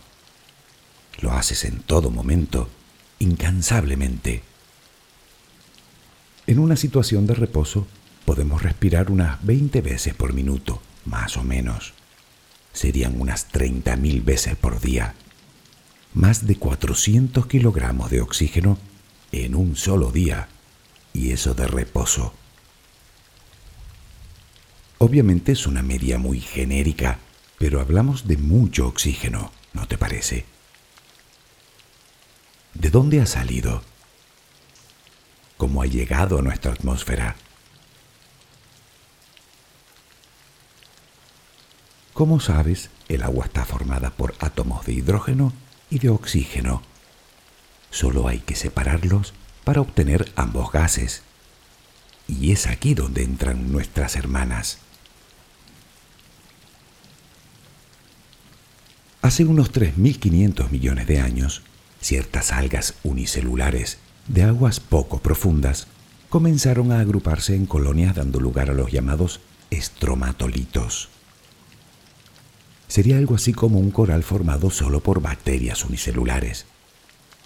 Lo 1.20 1.32
haces 1.32 1.66
en 1.66 1.82
todo 1.82 2.10
momento, 2.10 2.70
incansablemente. 3.24 4.42
En 6.46 6.58
una 6.58 6.76
situación 6.76 7.26
de 7.26 7.34
reposo 7.34 7.86
podemos 8.24 8.62
respirar 8.62 9.10
unas 9.10 9.44
20 9.44 9.80
veces 9.80 10.14
por 10.14 10.32
minuto, 10.32 10.80
más 11.04 11.36
o 11.36 11.42
menos. 11.42 11.94
Serían 12.72 13.20
unas 13.20 13.50
30.000 13.50 14.24
veces 14.24 14.56
por 14.56 14.80
día. 14.80 15.14
Más 16.12 16.46
de 16.46 16.56
400 16.56 17.46
kilogramos 17.46 18.10
de 18.10 18.20
oxígeno 18.20 18.78
en 19.32 19.54
un 19.54 19.74
solo 19.74 20.12
día, 20.12 20.48
y 21.12 21.30
eso 21.30 21.54
de 21.54 21.66
reposo. 21.66 22.34
Obviamente 24.98 25.52
es 25.52 25.66
una 25.66 25.82
media 25.82 26.18
muy 26.18 26.40
genérica, 26.40 27.18
pero 27.58 27.80
hablamos 27.80 28.26
de 28.26 28.36
mucho 28.36 28.86
oxígeno, 28.86 29.50
¿no 29.72 29.88
te 29.88 29.98
parece? 29.98 30.53
¿De 32.74 32.90
dónde 32.90 33.20
ha 33.20 33.26
salido? 33.26 33.82
¿Cómo 35.56 35.82
ha 35.82 35.86
llegado 35.86 36.38
a 36.38 36.42
nuestra 36.42 36.72
atmósfera? 36.72 37.36
Como 42.12 42.38
sabes, 42.40 42.90
el 43.08 43.22
agua 43.22 43.46
está 43.46 43.64
formada 43.64 44.10
por 44.10 44.34
átomos 44.38 44.84
de 44.86 44.92
hidrógeno 44.92 45.52
y 45.90 45.98
de 45.98 46.10
oxígeno 46.10 46.82
Solo 47.94 48.26
hay 48.26 48.40
que 48.40 48.56
separarlos 48.56 49.34
para 49.62 49.80
obtener 49.80 50.32
ambos 50.34 50.72
gases. 50.72 51.22
Y 52.26 52.50
es 52.50 52.66
aquí 52.66 52.92
donde 52.92 53.22
entran 53.22 53.70
nuestras 53.70 54.16
hermanas. 54.16 54.78
Hace 59.22 59.44
unos 59.44 59.72
3.500 59.72 60.70
millones 60.70 61.06
de 61.06 61.20
años, 61.20 61.62
ciertas 62.04 62.52
algas 62.52 62.94
unicelulares 63.02 63.96
de 64.28 64.42
aguas 64.42 64.78
poco 64.78 65.20
profundas 65.20 65.86
comenzaron 66.28 66.92
a 66.92 67.00
agruparse 67.00 67.54
en 67.54 67.64
colonias 67.64 68.14
dando 68.14 68.40
lugar 68.40 68.68
a 68.68 68.74
los 68.74 68.92
llamados 68.92 69.40
estromatolitos. 69.70 71.08
sería 72.88 73.16
algo 73.16 73.34
así 73.34 73.54
como 73.54 73.78
un 73.78 73.90
coral 73.90 74.22
formado 74.22 74.70
solo 74.70 75.00
por 75.00 75.22
bacterias 75.22 75.82
unicelulares. 75.84 76.66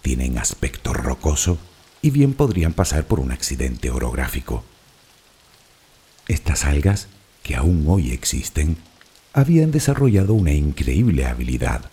Tienen 0.01 0.37
aspecto 0.37 0.93
rocoso 0.93 1.57
y 2.01 2.09
bien 2.09 2.33
podrían 2.33 2.73
pasar 2.73 3.07
por 3.07 3.21
un 3.21 3.31
accidente 3.31 3.89
orográfico. 3.89 4.65
Estas 6.27 6.65
algas, 6.65 7.07
que 7.43 7.55
aún 7.55 7.85
hoy 7.87 8.11
existen, 8.11 8.75
habían 9.31 9.71
desarrollado 9.71 10.33
una 10.33 10.51
increíble 10.51 11.25
habilidad. 11.25 11.89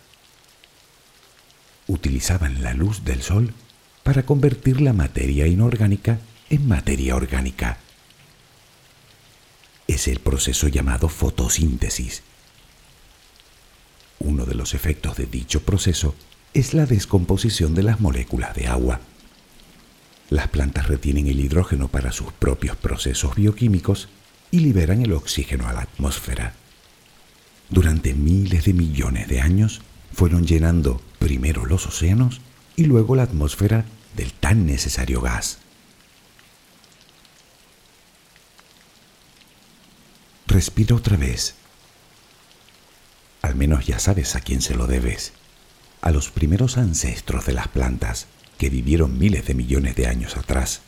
Utilizaban 1.88 2.62
la 2.62 2.75
luz 2.75 3.05
del 3.05 3.22
sol 3.22 3.55
para 4.03 4.25
convertir 4.25 4.81
la 4.81 4.92
materia 4.92 5.46
inorgánica 5.46 6.18
en 6.51 6.66
materia 6.68 7.16
orgánica. 7.16 7.79
Es 9.87 10.09
el 10.09 10.20
proceso 10.20 10.68
llamado 10.68 11.09
fotosíntesis. 11.09 12.22
Uno 14.18 14.44
de 14.44 14.55
los 14.55 14.75
efectos 14.75 15.16
de 15.16 15.27
dicho 15.27 15.62
proceso 15.62 16.14
es 16.55 16.75
la 16.75 16.87
descomposición 16.87 17.75
de 17.75 17.83
las 17.83 18.01
moléculas 18.01 18.55
de 18.55 18.66
agua. 18.66 19.01
Las 20.31 20.49
plantas 20.49 20.88
retienen 20.88 21.29
el 21.29 21.38
hidrógeno 21.38 21.88
para 21.88 22.11
sus 22.11 22.33
propios 22.33 22.77
procesos 22.77 23.37
bioquímicos 23.37 24.09
y 24.51 24.61
liberan 24.61 25.03
el 25.03 25.12
oxígeno 25.12 25.68
a 25.68 25.72
la 25.72 25.83
atmósfera. 25.83 26.55
Durante 27.68 28.14
miles 28.14 28.64
de 28.64 28.72
millones 28.72 29.29
de 29.29 29.40
años 29.40 29.83
fueron 30.12 30.46
llenando 30.46 31.01
primero 31.18 31.66
los 31.66 31.87
océanos 31.87 32.40
y 32.76 32.85
luego 32.85 33.16
la 33.16 33.24
atmósfera 33.24 33.85
del 34.16 34.33
tan 34.33 34.66
necesario 34.66 35.20
gas. 35.20 35.59
Respira 40.46 40.94
otra 40.96 41.16
vez. 41.16 41.55
Al 43.42 43.57
menos 43.57 43.87
ya 43.87 43.98
sabes 43.98 44.37
a 44.37 44.40
quién 44.40 44.62
se 44.62 44.74
lo 44.74 44.87
debes. 44.87 45.33
A 46.00 46.11
los 46.11 46.31
primeros 46.31 46.79
ancestros 46.79 47.46
de 47.46 47.52
las 47.52 47.68
plantas 47.68 48.26
que 48.59 48.70
vivieron 48.70 49.18
miles 49.18 49.46
de 49.46 49.55
millones 49.55 49.96
de 49.96 50.07
años 50.07 50.37
atrás. 50.37 50.81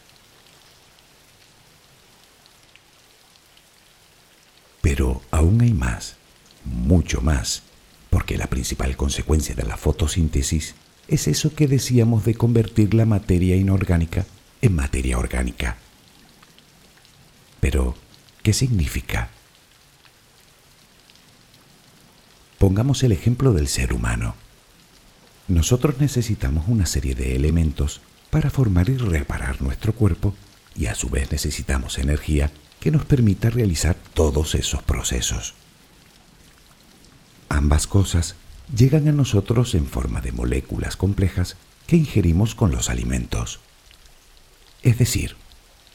Pero 4.81 5.23
aún 5.31 5.61
hay 5.61 5.75
más, 5.75 6.17
mucho 6.65 7.21
más, 7.21 7.63
porque 8.11 8.39
la 8.39 8.47
principal 8.47 8.97
consecuencia 8.97 9.55
de 9.55 9.65
la 9.65 9.77
fotosíntesis 9.77 10.75
es 11.09 11.29
eso 11.29 11.55
que 11.55 11.67
decíamos 11.67 12.25
de 12.25 12.35
convertir 12.35 12.95
la 12.95 13.07
materia 13.07 13.57
inorgánica 13.57 14.27
en 14.61 14.75
materia 14.75 15.19
orgánica. 15.19 15.77
Pero, 17.61 17.95
¿qué 18.43 18.53
significa? 18.53 19.31
Pongamos 22.59 23.03
el 23.03 23.13
ejemplo 23.13 23.53
del 23.53 23.69
ser 23.69 23.93
humano. 23.93 24.35
Nosotros 25.47 25.97
necesitamos 25.99 26.69
una 26.69 26.87
serie 26.87 27.15
de 27.15 27.37
elementos 27.37 28.01
para 28.31 28.51
formar 28.51 28.89
y 28.91 28.97
reparar 28.97 29.63
nuestro 29.63 29.95
cuerpo 29.95 30.35
y 30.77 30.87
a 30.87 30.95
su 30.95 31.09
vez 31.09 31.33
necesitamos 31.33 31.99
energía 31.99 32.51
que 32.81 32.91
nos 32.91 33.05
permita 33.05 33.51
realizar 33.51 33.97
todos 34.15 34.55
esos 34.55 34.83
procesos. 34.83 35.55
Ambas 37.49 37.87
cosas 37.87 38.35
llegan 38.75 39.09
a 39.09 39.13
nosotros 39.13 39.75
en 39.75 39.87
forma 39.87 40.21
de 40.21 40.33
moléculas 40.33 40.97
complejas 40.97 41.57
que 41.87 41.97
ingerimos 41.97 42.55
con 42.55 42.71
los 42.71 42.91
alimentos. 42.91 43.61
Es 44.83 44.99
decir, 44.99 45.37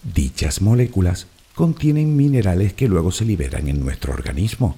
dichas 0.03 0.61
moléculas 0.61 1.27
contienen 1.55 2.15
minerales 2.15 2.73
que 2.73 2.87
luego 2.87 3.11
se 3.11 3.25
liberan 3.25 3.67
en 3.67 3.79
nuestro 3.79 4.13
organismo 4.13 4.75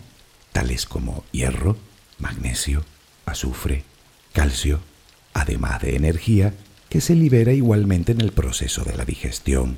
tales 0.55 0.85
como 0.85 1.25
hierro, 1.33 1.75
magnesio, 2.17 2.85
azufre, 3.25 3.83
calcio, 4.31 4.79
además 5.33 5.81
de 5.81 5.97
energía 5.97 6.53
que 6.88 7.01
se 7.01 7.13
libera 7.13 7.51
igualmente 7.51 8.13
en 8.13 8.21
el 8.21 8.31
proceso 8.31 8.85
de 8.85 8.95
la 8.95 9.03
digestión. 9.03 9.77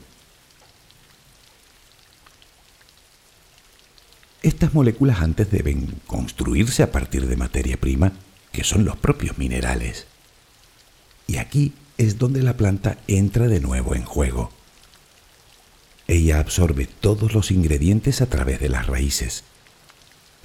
Estas 4.41 4.73
moléculas 4.73 5.21
antes 5.21 5.49
deben 5.51 5.99
construirse 6.05 6.83
a 6.83 6.91
partir 6.91 7.27
de 7.27 7.35
materia 7.35 7.77
prima, 7.77 8.13
que 8.51 8.63
son 8.63 8.85
los 8.85 8.97
propios 8.97 9.37
minerales. 9.37 10.05
Y 11.27 11.37
aquí 11.37 11.73
es 11.97 12.17
donde 12.17 12.43
la 12.43 12.55
planta 12.55 12.97
entra 13.07 13.47
de 13.47 13.59
nuevo 13.59 13.95
en 13.95 14.03
juego. 14.03 14.51
Ella 16.07 16.39
absorbe 16.39 16.87
todos 16.87 17.33
los 17.33 17.51
ingredientes 17.51 18.21
a 18.21 18.27
través 18.27 18.59
de 18.59 18.69
las 18.69 18.87
raíces, 18.87 19.43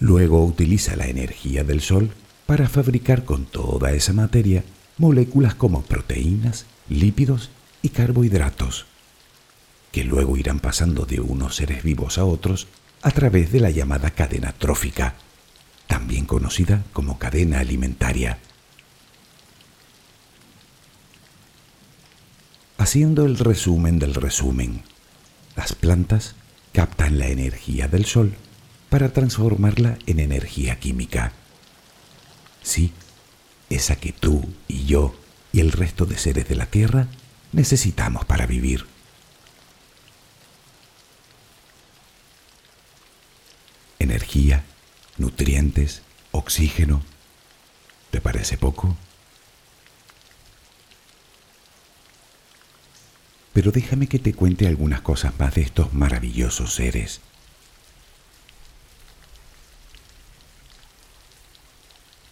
Luego 0.02 0.44
utiliza 0.44 0.96
la 0.96 1.06
energía 1.06 1.62
del 1.62 1.80
sol 1.80 2.10
para 2.46 2.68
fabricar 2.68 3.24
con 3.24 3.44
toda 3.44 3.92
esa 3.92 4.12
materia 4.12 4.64
moléculas 4.98 5.54
como 5.54 5.82
proteínas, 5.82 6.66
lípidos 6.88 7.50
y 7.82 7.90
carbohidratos, 7.90 8.86
que 9.92 10.02
luego 10.02 10.36
irán 10.36 10.58
pasando 10.58 11.06
de 11.06 11.20
unos 11.20 11.54
seres 11.54 11.84
vivos 11.84 12.18
a 12.18 12.24
otros 12.24 12.66
a 13.02 13.10
través 13.10 13.50
de 13.50 13.60
la 13.60 13.70
llamada 13.70 14.10
cadena 14.10 14.52
trófica, 14.52 15.14
también 15.86 16.24
conocida 16.24 16.84
como 16.92 17.18
cadena 17.18 17.58
alimentaria. 17.58 18.38
Haciendo 22.78 23.26
el 23.26 23.38
resumen 23.38 23.98
del 23.98 24.14
resumen, 24.14 24.82
las 25.56 25.74
plantas 25.74 26.34
captan 26.72 27.18
la 27.18 27.28
energía 27.28 27.88
del 27.88 28.06
sol 28.06 28.34
para 28.88 29.12
transformarla 29.12 29.98
en 30.06 30.20
energía 30.20 30.78
química. 30.78 31.32
Sí, 32.62 32.92
esa 33.70 33.96
que 33.96 34.12
tú 34.12 34.48
y 34.68 34.84
yo 34.84 35.14
y 35.52 35.60
el 35.60 35.72
resto 35.72 36.06
de 36.06 36.18
seres 36.18 36.48
de 36.48 36.56
la 36.56 36.66
Tierra 36.66 37.08
necesitamos 37.52 38.24
para 38.24 38.46
vivir. 38.46 38.91
Energía, 44.02 44.64
nutrientes, 45.16 46.02
oxígeno. 46.32 47.02
¿Te 48.10 48.20
parece 48.20 48.58
poco? 48.58 48.96
Pero 53.52 53.70
déjame 53.70 54.08
que 54.08 54.18
te 54.18 54.34
cuente 54.34 54.66
algunas 54.66 55.02
cosas 55.02 55.38
más 55.38 55.54
de 55.54 55.62
estos 55.62 55.94
maravillosos 55.94 56.74
seres. 56.74 57.20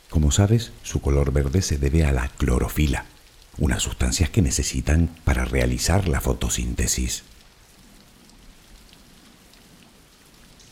Como 0.08 0.32
sabes, 0.32 0.72
su 0.82 1.00
color 1.00 1.32
verde 1.32 1.62
se 1.62 1.78
debe 1.78 2.04
a 2.04 2.10
la 2.10 2.26
clorofila, 2.30 3.04
unas 3.58 3.84
sustancias 3.84 4.28
que 4.28 4.42
necesitan 4.42 5.06
para 5.22 5.44
realizar 5.44 6.08
la 6.08 6.20
fotosíntesis. 6.20 7.22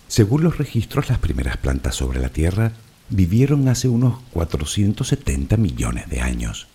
Según 0.08 0.42
los 0.42 0.56
registros, 0.56 1.10
las 1.10 1.18
primeras 1.18 1.58
plantas 1.58 1.94
sobre 1.94 2.18
la 2.18 2.30
Tierra 2.30 2.72
vivieron 3.10 3.68
hace 3.68 3.88
unos 3.88 4.20
470 4.32 5.56
millones 5.58 6.08
de 6.08 6.22
años. 6.22 6.66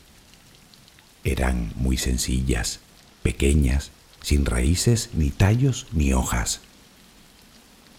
Eran 1.23 1.73
muy 1.75 1.97
sencillas, 1.97 2.79
pequeñas, 3.23 3.91
sin 4.21 4.45
raíces, 4.45 5.09
ni 5.13 5.31
tallos, 5.31 5.87
ni 5.91 6.13
hojas. 6.13 6.61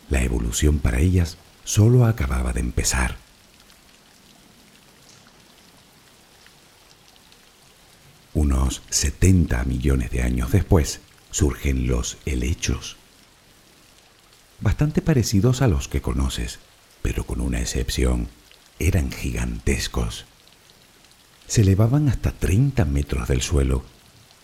La 0.08 0.22
evolución 0.22 0.78
para 0.78 1.00
ellas 1.00 1.36
solo 1.64 2.06
acababa 2.06 2.52
de 2.52 2.60
empezar. 2.60 3.16
Unos 8.34 8.82
70 8.90 9.64
millones 9.64 10.10
de 10.10 10.22
años 10.22 10.52
después 10.52 11.00
surgen 11.30 11.86
los 11.86 12.18
helechos, 12.24 12.96
bastante 14.60 15.02
parecidos 15.02 15.62
a 15.62 15.68
los 15.68 15.88
que 15.88 16.00
conoces, 16.00 16.58
pero 17.02 17.24
con 17.24 17.40
una 17.40 17.60
excepción, 17.60 18.28
eran 18.78 19.10
gigantescos. 19.10 20.24
Se 21.46 21.62
elevaban 21.62 22.08
hasta 22.08 22.32
30 22.32 22.84
metros 22.84 23.28
del 23.28 23.42
suelo 23.42 23.84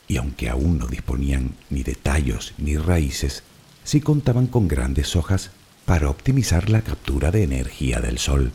y 0.08 0.16
aunque 0.16 0.48
aún 0.48 0.78
no 0.78 0.86
disponían 0.86 1.54
ni 1.70 1.82
de 1.82 1.94
tallos 1.94 2.54
ni 2.58 2.76
raíces, 2.76 3.42
sí 3.84 4.00
contaban 4.00 4.46
con 4.46 4.68
grandes 4.68 5.16
hojas 5.16 5.50
para 5.86 6.10
optimizar 6.10 6.68
la 6.68 6.82
captura 6.82 7.30
de 7.30 7.42
energía 7.44 8.00
del 8.00 8.18
sol 8.18 8.52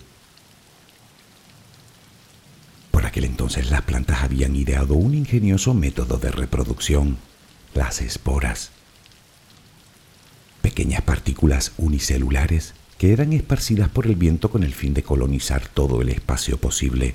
aquel 3.16 3.24
entonces 3.24 3.72
las 3.72 3.84
plantas 3.84 4.24
habían 4.24 4.58
ideado 4.58 4.96
un 4.96 5.14
ingenioso 5.14 5.74
método 5.74 6.18
de 6.18 6.32
reproducción, 6.32 7.18
las 7.74 8.02
esporas. 8.02 8.72
Pequeñas 10.66 11.04
partículas 11.04 11.74
unicelulares 11.78 12.74
que 12.98 13.14
eran 13.14 13.34
esparcidas 13.34 13.88
por 13.88 14.08
el 14.08 14.16
viento 14.16 14.50
con 14.50 14.64
el 14.64 14.74
fin 14.74 14.96
de 14.96 15.04
colonizar 15.04 15.68
todo 15.68 16.02
el 16.02 16.10
espacio 16.10 16.58
posible. 16.58 17.14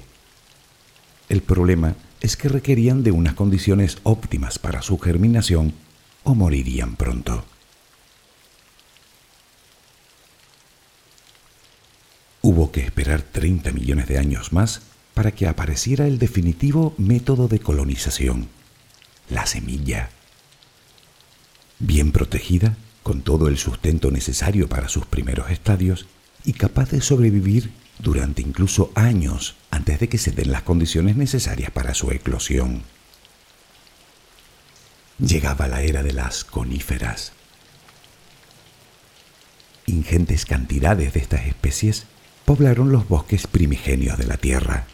El 1.28 1.42
problema 1.42 1.96
es 2.20 2.36
que 2.36 2.48
requerían 2.48 3.02
de 3.02 3.10
unas 3.10 3.34
condiciones 3.34 3.98
óptimas 4.04 4.60
para 4.60 4.82
su 4.82 5.00
germinación 5.00 5.74
o 6.22 6.36
morirían 6.36 6.94
pronto. 6.94 7.44
Hubo 12.42 12.70
que 12.70 12.82
esperar 12.82 13.22
30 13.22 13.72
millones 13.72 14.06
de 14.06 14.18
años 14.18 14.52
más 14.52 14.82
para 15.12 15.32
que 15.32 15.48
apareciera 15.48 16.06
el 16.06 16.20
definitivo 16.20 16.94
método 16.98 17.48
de 17.48 17.58
colonización, 17.58 18.46
la 19.28 19.44
semilla. 19.46 20.10
Bien 21.80 22.12
protegida, 22.12 22.76
con 23.02 23.22
todo 23.22 23.48
el 23.48 23.58
sustento 23.58 24.10
necesario 24.10 24.68
para 24.68 24.88
sus 24.88 25.06
primeros 25.06 25.50
estadios 25.50 26.06
y 26.44 26.52
capaz 26.52 26.90
de 26.90 27.00
sobrevivir 27.00 27.70
durante 27.98 28.42
incluso 28.42 28.90
años 28.94 29.56
antes 29.70 30.00
de 30.00 30.08
que 30.08 30.18
se 30.18 30.32
den 30.32 30.52
las 30.52 30.62
condiciones 30.62 31.16
necesarias 31.16 31.70
para 31.70 31.94
su 31.94 32.10
eclosión. 32.10 32.82
Llegaba 35.18 35.68
la 35.68 35.82
era 35.82 36.02
de 36.02 36.12
las 36.12 36.44
coníferas. 36.44 37.32
Ingentes 39.86 40.46
cantidades 40.46 41.12
de 41.12 41.20
estas 41.20 41.46
especies 41.46 42.06
poblaron 42.44 42.90
los 42.90 43.06
bosques 43.06 43.46
primigenios 43.46 44.16
de 44.18 44.26
la 44.26 44.38
Tierra. 44.38 44.86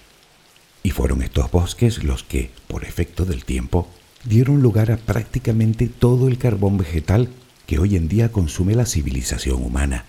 Y 0.82 0.90
fueron 0.90 1.22
estos 1.22 1.50
bosques 1.50 2.02
los 2.02 2.22
que, 2.22 2.50
por 2.66 2.84
efecto 2.84 3.24
del 3.24 3.44
tiempo, 3.44 3.88
dieron 4.24 4.62
lugar 4.62 4.90
a 4.90 4.96
prácticamente 4.96 5.88
todo 5.88 6.28
el 6.28 6.38
carbón 6.38 6.78
vegetal 6.78 7.28
que 7.66 7.78
hoy 7.78 7.96
en 7.96 8.08
día 8.08 8.32
consume 8.32 8.74
la 8.74 8.86
civilización 8.86 9.62
humana. 9.62 10.04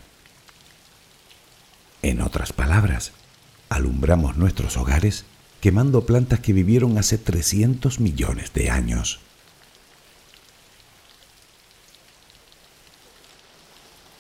En 2.01 2.21
otras 2.21 2.53
palabras, 2.53 3.11
alumbramos 3.69 4.37
nuestros 4.37 4.77
hogares 4.77 5.25
quemando 5.59 6.05
plantas 6.05 6.39
que 6.39 6.53
vivieron 6.53 6.97
hace 6.97 7.17
300 7.17 7.99
millones 7.99 8.53
de 8.53 8.69
años. 8.69 9.19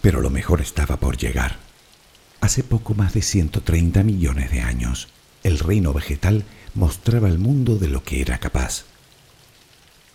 Pero 0.01 0.21
lo 0.21 0.29
mejor 0.29 0.61
estaba 0.61 0.97
por 0.97 1.17
llegar. 1.17 1.57
Hace 2.41 2.63
poco 2.63 2.93
más 2.95 3.13
de 3.13 3.21
130 3.21 4.03
millones 4.03 4.51
de 4.51 4.61
años, 4.61 5.09
el 5.43 5.59
reino 5.59 5.93
vegetal 5.93 6.45
mostraba 6.73 7.27
al 7.27 7.39
mundo 7.39 7.77
de 7.77 7.87
lo 7.87 8.03
que 8.03 8.21
era 8.21 8.39
capaz. 8.39 8.85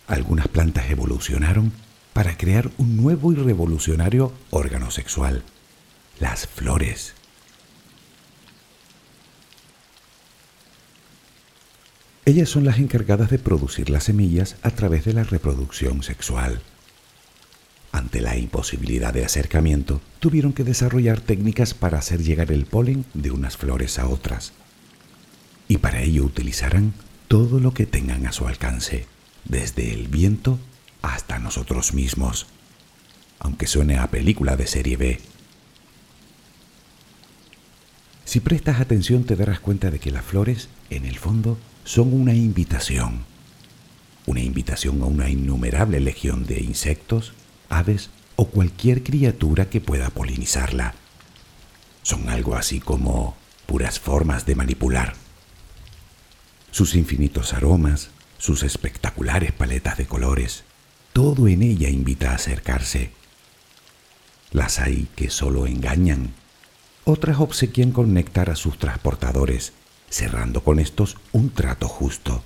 Algunas 0.06 0.48
plantas 0.48 0.90
evolucionaron 0.90 1.72
para 2.12 2.36
crear 2.36 2.70
un 2.78 2.96
nuevo 2.96 3.32
y 3.32 3.36
revolucionario 3.36 4.32
órgano 4.50 4.90
sexual, 4.90 5.42
las 6.20 6.46
flores. 6.46 7.14
Ellas 12.24 12.48
son 12.48 12.64
las 12.64 12.78
encargadas 12.78 13.30
de 13.30 13.38
producir 13.38 13.90
las 13.90 14.04
semillas 14.04 14.56
a 14.62 14.70
través 14.70 15.04
de 15.04 15.12
la 15.12 15.24
reproducción 15.24 16.02
sexual. 16.02 16.62
Ante 17.90 18.20
la 18.20 18.36
imposibilidad 18.36 19.12
de 19.12 19.24
acercamiento, 19.24 20.00
tuvieron 20.20 20.52
que 20.52 20.64
desarrollar 20.64 21.20
técnicas 21.20 21.74
para 21.74 21.98
hacer 21.98 22.22
llegar 22.22 22.52
el 22.52 22.64
polen 22.64 23.04
de 23.12 23.32
unas 23.32 23.56
flores 23.56 23.98
a 23.98 24.06
otras. 24.06 24.52
Y 25.66 25.78
para 25.78 26.02
ello 26.02 26.24
utilizarán 26.24 26.94
todo 27.28 27.58
lo 27.58 27.74
que 27.74 27.86
tengan 27.86 28.26
a 28.26 28.32
su 28.32 28.46
alcance, 28.46 29.06
desde 29.44 29.92
el 29.92 30.08
viento 30.08 30.58
hasta 31.02 31.38
nosotros 31.38 31.92
mismos, 31.92 32.46
aunque 33.38 33.66
suene 33.66 33.98
a 33.98 34.06
película 34.08 34.56
de 34.56 34.66
serie 34.66 34.96
B. 34.96 35.20
Si 38.24 38.40
prestas 38.40 38.80
atención 38.80 39.24
te 39.24 39.36
darás 39.36 39.60
cuenta 39.60 39.90
de 39.90 39.98
que 39.98 40.10
las 40.10 40.24
flores, 40.24 40.68
en 40.88 41.04
el 41.04 41.18
fondo, 41.18 41.58
son 41.84 42.14
una 42.14 42.32
invitación, 42.32 43.24
una 44.26 44.40
invitación 44.40 45.02
a 45.02 45.06
una 45.06 45.28
innumerable 45.28 46.00
legión 46.00 46.46
de 46.46 46.60
insectos, 46.60 47.34
aves 47.68 48.10
o 48.36 48.46
cualquier 48.46 49.02
criatura 49.02 49.68
que 49.68 49.80
pueda 49.80 50.10
polinizarla. 50.10 50.94
Son 52.02 52.28
algo 52.28 52.56
así 52.56 52.80
como 52.80 53.36
puras 53.66 54.00
formas 54.00 54.46
de 54.46 54.54
manipular. 54.54 55.14
Sus 56.70 56.94
infinitos 56.94 57.52
aromas, 57.52 58.10
sus 58.38 58.62
espectaculares 58.62 59.52
paletas 59.52 59.98
de 59.98 60.06
colores, 60.06 60.64
todo 61.12 61.48
en 61.48 61.62
ella 61.62 61.88
invita 61.88 62.30
a 62.30 62.36
acercarse. 62.36 63.12
Las 64.50 64.78
hay 64.78 65.08
que 65.16 65.30
solo 65.30 65.66
engañan, 65.66 66.34
otras 67.04 67.40
obsequian 67.40 67.90
con 67.90 68.16
a 68.16 68.56
sus 68.56 68.78
transportadores 68.78 69.72
cerrando 70.12 70.62
con 70.62 70.78
estos 70.78 71.16
un 71.32 71.50
trato 71.50 71.88
justo. 71.88 72.42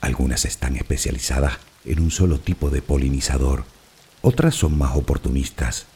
Algunas 0.00 0.44
están 0.44 0.76
especializadas 0.76 1.58
en 1.84 2.00
un 2.00 2.10
solo 2.10 2.40
tipo 2.40 2.70
de 2.70 2.82
polinizador, 2.82 3.64
otras 4.22 4.54
son 4.54 4.76
más 4.78 4.96
oportunistas. 4.96 5.86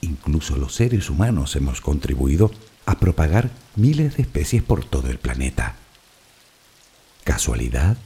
Incluso 0.00 0.56
los 0.56 0.74
seres 0.74 1.10
humanos 1.10 1.56
hemos 1.56 1.80
contribuido 1.80 2.52
a 2.86 2.98
propagar 2.98 3.50
miles 3.74 4.16
de 4.16 4.22
especies 4.22 4.62
por 4.62 4.84
todo 4.84 5.10
el 5.10 5.18
planeta. 5.18 5.74
¿Casualidad? 7.24 7.96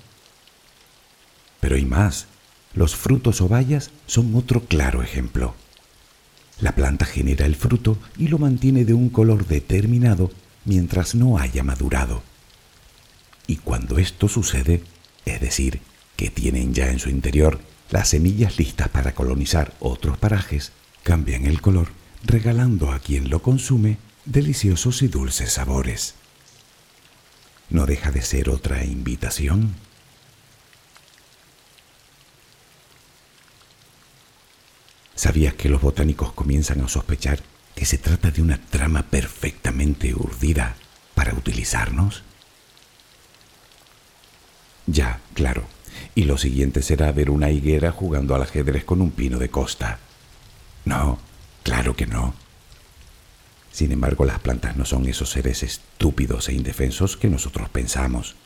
Pero 1.60 1.76
hay 1.76 1.84
más. 1.84 2.26
Los 2.74 2.94
frutos 2.94 3.40
o 3.40 3.48
bayas 3.48 3.90
son 4.06 4.34
otro 4.34 4.62
claro 4.62 5.02
ejemplo. 5.02 5.54
La 6.60 6.72
planta 6.72 7.04
genera 7.04 7.46
el 7.46 7.56
fruto 7.56 7.98
y 8.18 8.28
lo 8.28 8.38
mantiene 8.38 8.84
de 8.84 8.94
un 8.94 9.08
color 9.08 9.46
determinado 9.46 10.30
mientras 10.64 11.14
no 11.14 11.38
haya 11.38 11.62
madurado. 11.64 12.22
Y 13.46 13.56
cuando 13.56 13.98
esto 13.98 14.28
sucede, 14.28 14.82
es 15.24 15.40
decir, 15.40 15.80
que 16.16 16.30
tienen 16.30 16.74
ya 16.74 16.90
en 16.90 16.98
su 16.98 17.08
interior 17.08 17.60
las 17.90 18.08
semillas 18.10 18.58
listas 18.58 18.88
para 18.88 19.14
colonizar 19.14 19.74
otros 19.80 20.18
parajes, 20.18 20.72
cambian 21.02 21.46
el 21.46 21.60
color, 21.60 21.88
regalando 22.24 22.92
a 22.92 23.00
quien 23.00 23.30
lo 23.30 23.42
consume 23.42 23.96
deliciosos 24.26 25.02
y 25.02 25.08
dulces 25.08 25.52
sabores. 25.52 26.14
¿No 27.70 27.86
deja 27.86 28.10
de 28.10 28.22
ser 28.22 28.50
otra 28.50 28.84
invitación? 28.84 29.74
¿Sabías 35.20 35.52
que 35.52 35.68
los 35.68 35.82
botánicos 35.82 36.32
comienzan 36.32 36.80
a 36.80 36.88
sospechar 36.88 37.40
que 37.74 37.84
se 37.84 37.98
trata 37.98 38.30
de 38.30 38.40
una 38.40 38.56
trama 38.56 39.02
perfectamente 39.02 40.14
urdida 40.14 40.76
para 41.14 41.34
utilizarnos? 41.34 42.22
Ya, 44.86 45.20
claro. 45.34 45.64
Y 46.14 46.24
lo 46.24 46.38
siguiente 46.38 46.80
será 46.80 47.12
ver 47.12 47.28
una 47.28 47.50
higuera 47.50 47.92
jugando 47.92 48.34
al 48.34 48.44
ajedrez 48.44 48.84
con 48.84 49.02
un 49.02 49.10
pino 49.10 49.38
de 49.38 49.50
costa. 49.50 49.98
No, 50.86 51.18
claro 51.64 51.94
que 51.94 52.06
no. 52.06 52.32
Sin 53.72 53.92
embargo, 53.92 54.24
las 54.24 54.38
plantas 54.38 54.78
no 54.78 54.86
son 54.86 55.06
esos 55.06 55.28
seres 55.28 55.62
estúpidos 55.62 56.48
e 56.48 56.54
indefensos 56.54 57.18
que 57.18 57.28
nosotros 57.28 57.68
pensamos. 57.68 58.36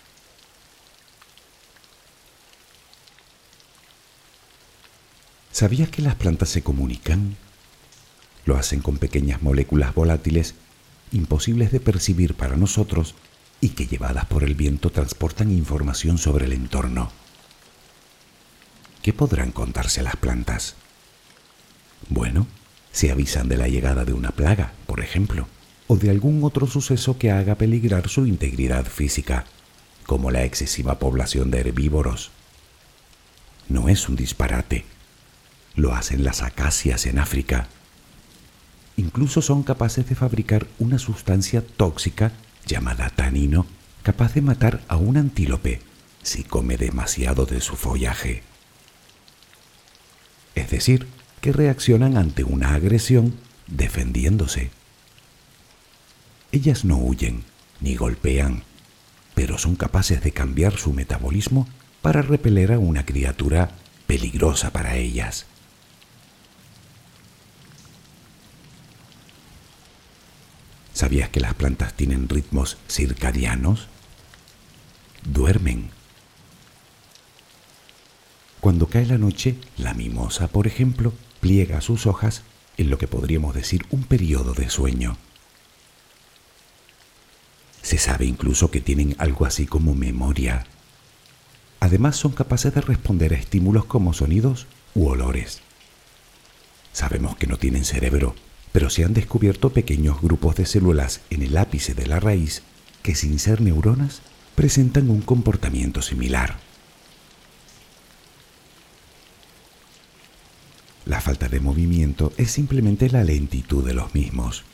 ¿Sabías 5.55 5.89
que 5.89 6.03
las 6.03 6.17
plantas 6.17 6.49
se 6.49 6.63
comunican 6.65 7.37
lo 8.45 8.57
hacen 8.57 8.81
con 8.81 8.99
pequeñas 8.99 9.41
moléculas 9.41 9.95
volátiles 9.95 10.57
imposibles 11.13 11.71
de 11.71 11.79
percibir 11.79 12.35
para 12.35 12.57
nosotros 12.57 13.15
y 13.61 13.69
que 13.69 13.87
llevadas 13.87 14.25
por 14.25 14.43
el 14.43 14.57
viento 14.57 14.91
transportan 14.91 15.53
información 15.53 16.19
sobre 16.19 16.47
el 16.47 16.55
entorno. 16.55 17.13
¿Qué 19.01 19.13
podrán 19.13 19.53
contarse 19.53 20.03
las 20.03 20.17
plantas? 20.17 20.75
Bueno, 22.09 22.49
se 22.91 23.13
avisan 23.13 23.49
de 23.49 23.57
la 23.57 23.69
llegada 23.69 24.05
de 24.05 24.13
una 24.13 24.33
plaga, 24.33 24.73
por 24.89 24.99
ejemplo, 24.99 25.47
o 25.87 25.97
de 25.97 26.11
algún 26.11 26.43
otro 26.43 26.67
suceso 26.67 27.17
que 27.17 27.31
haga 27.31 27.55
peligrar 27.55 28.09
su 28.09 28.27
integridad 28.27 28.87
física, 28.87 29.45
como 30.05 30.33
la 30.33 30.43
excesiva 30.43 30.99
población 30.99 31.53
de 31.53 31.61
herbívoros. 31.61 32.33
No 33.69 33.89
es 33.89 34.09
un 34.09 34.17
disparate. 34.17 34.94
Lo 35.77 35.95
hacen 35.95 36.25
las 36.25 36.43
acacias 36.43 37.07
en 37.07 37.19
África 37.19 37.69
incluso 38.97 39.43
son 39.43 39.63
capaces 39.63 40.09
de 40.09 40.15
fabricar 40.15 40.67
una 40.79 40.99
sustancia 40.99 41.65
tóxica 41.65 42.33
llamada 42.67 43.11
tanino, 43.11 43.67
capaz 44.03 44.35
de 44.35 44.43
matar 44.43 44.83
a 44.89 44.97
un 44.97 45.17
antílope 45.17 45.81
si 46.23 46.45
come 46.45 46.77
demasiado 46.77 47.47
de 47.47 47.61
su 47.61 47.77
follaje. 47.77 48.43
Es 50.55 50.71
decir, 50.71 51.09
que 51.41 51.53
reaccionan 51.53 52.17
ante 52.17 52.45
una 52.45 52.75
agresión 52.75 53.35
defendiéndose. 53.67 54.71
Ellas 56.53 56.85
no 56.85 56.97
huyen 56.97 57.45
ni 57.81 57.97
golpean, 57.97 58.63
pero 59.35 59.59
son 59.59 59.77
capaces 59.77 60.23
de 60.23 60.31
cambiar 60.31 60.79
su 60.79 60.93
metabolismo 60.93 61.69
para 62.01 62.23
repeler 62.23 62.73
a 62.73 62.79
una 62.79 63.05
criatura 63.05 63.73
peligrosa 64.07 64.71
para 64.71 64.97
ellas. 64.97 65.47
¿Sabías 70.95 71.29
que 71.29 71.41
las 71.41 71.55
plantas 71.55 71.93
tienen 71.95 72.29
ritmos 72.29 72.79
circadianos? 72.89 73.89
Duermen. 75.25 75.91
Cuando 78.61 78.87
cae 78.87 79.05
la 79.05 79.19
noche, 79.19 79.57
la 79.77 79.93
mimosa, 79.93 80.47
por 80.47 80.69
ejemplo, 80.69 81.13
pliega 81.41 81.81
sus 81.81 82.07
hojas 82.07 82.43
en 82.77 82.91
lo 82.91 82.97
que 82.97 83.09
podríamos 83.09 83.55
decir 83.57 83.85
un 83.91 84.05
periodo 84.05 84.55
de 84.55 84.71
sueño. 84.71 85.19
Se 87.83 87.99
sabe 87.99 88.25
incluso 88.25 88.71
que 88.71 88.81
tienen 88.81 89.17
algo 89.19 89.47
así 89.47 89.67
como 89.67 89.97
memoria. 89.97 90.65
Además 91.81 92.17
son 92.17 92.33
capaces 92.33 92.73
de 92.73 92.81
responder 92.81 93.35
a 93.35 93.37
estímulos 93.37 93.85
como 93.85 94.15
sonidos 94.15 94.69
u 94.95 95.09
olores. 95.09 95.61
Sabemos 96.93 97.37
que 97.37 97.49
no 97.49 97.59
tienen 97.59 97.85
cerebro, 97.85 98.37
pero 98.75 98.91
se 98.91 99.05
han 99.05 99.15
descubierto 99.15 99.71
pequeños 99.71 100.21
grupos 100.21 100.57
de 100.57 100.67
células 100.67 101.21
en 101.31 101.43
el 101.43 101.57
ápice 101.57 101.95
de 101.95 102.09
la 102.09 102.19
raíz 102.19 102.65
que 103.05 103.15
sin 103.15 103.39
ser 103.39 103.61
neuronas 103.61 104.21
presentan 104.57 105.11
un 105.11 105.21
comportamiento 105.21 106.03
similar. 106.03 106.57
La 111.07 111.21
falta 111.21 111.49
de 111.49 111.61
movimiento 111.61 112.33
es 112.37 112.51
simplemente 112.51 113.09
la 113.11 113.23
lentitud 113.23 113.87
de 113.87 113.95
los 113.95 114.13
mismos. 114.13 114.65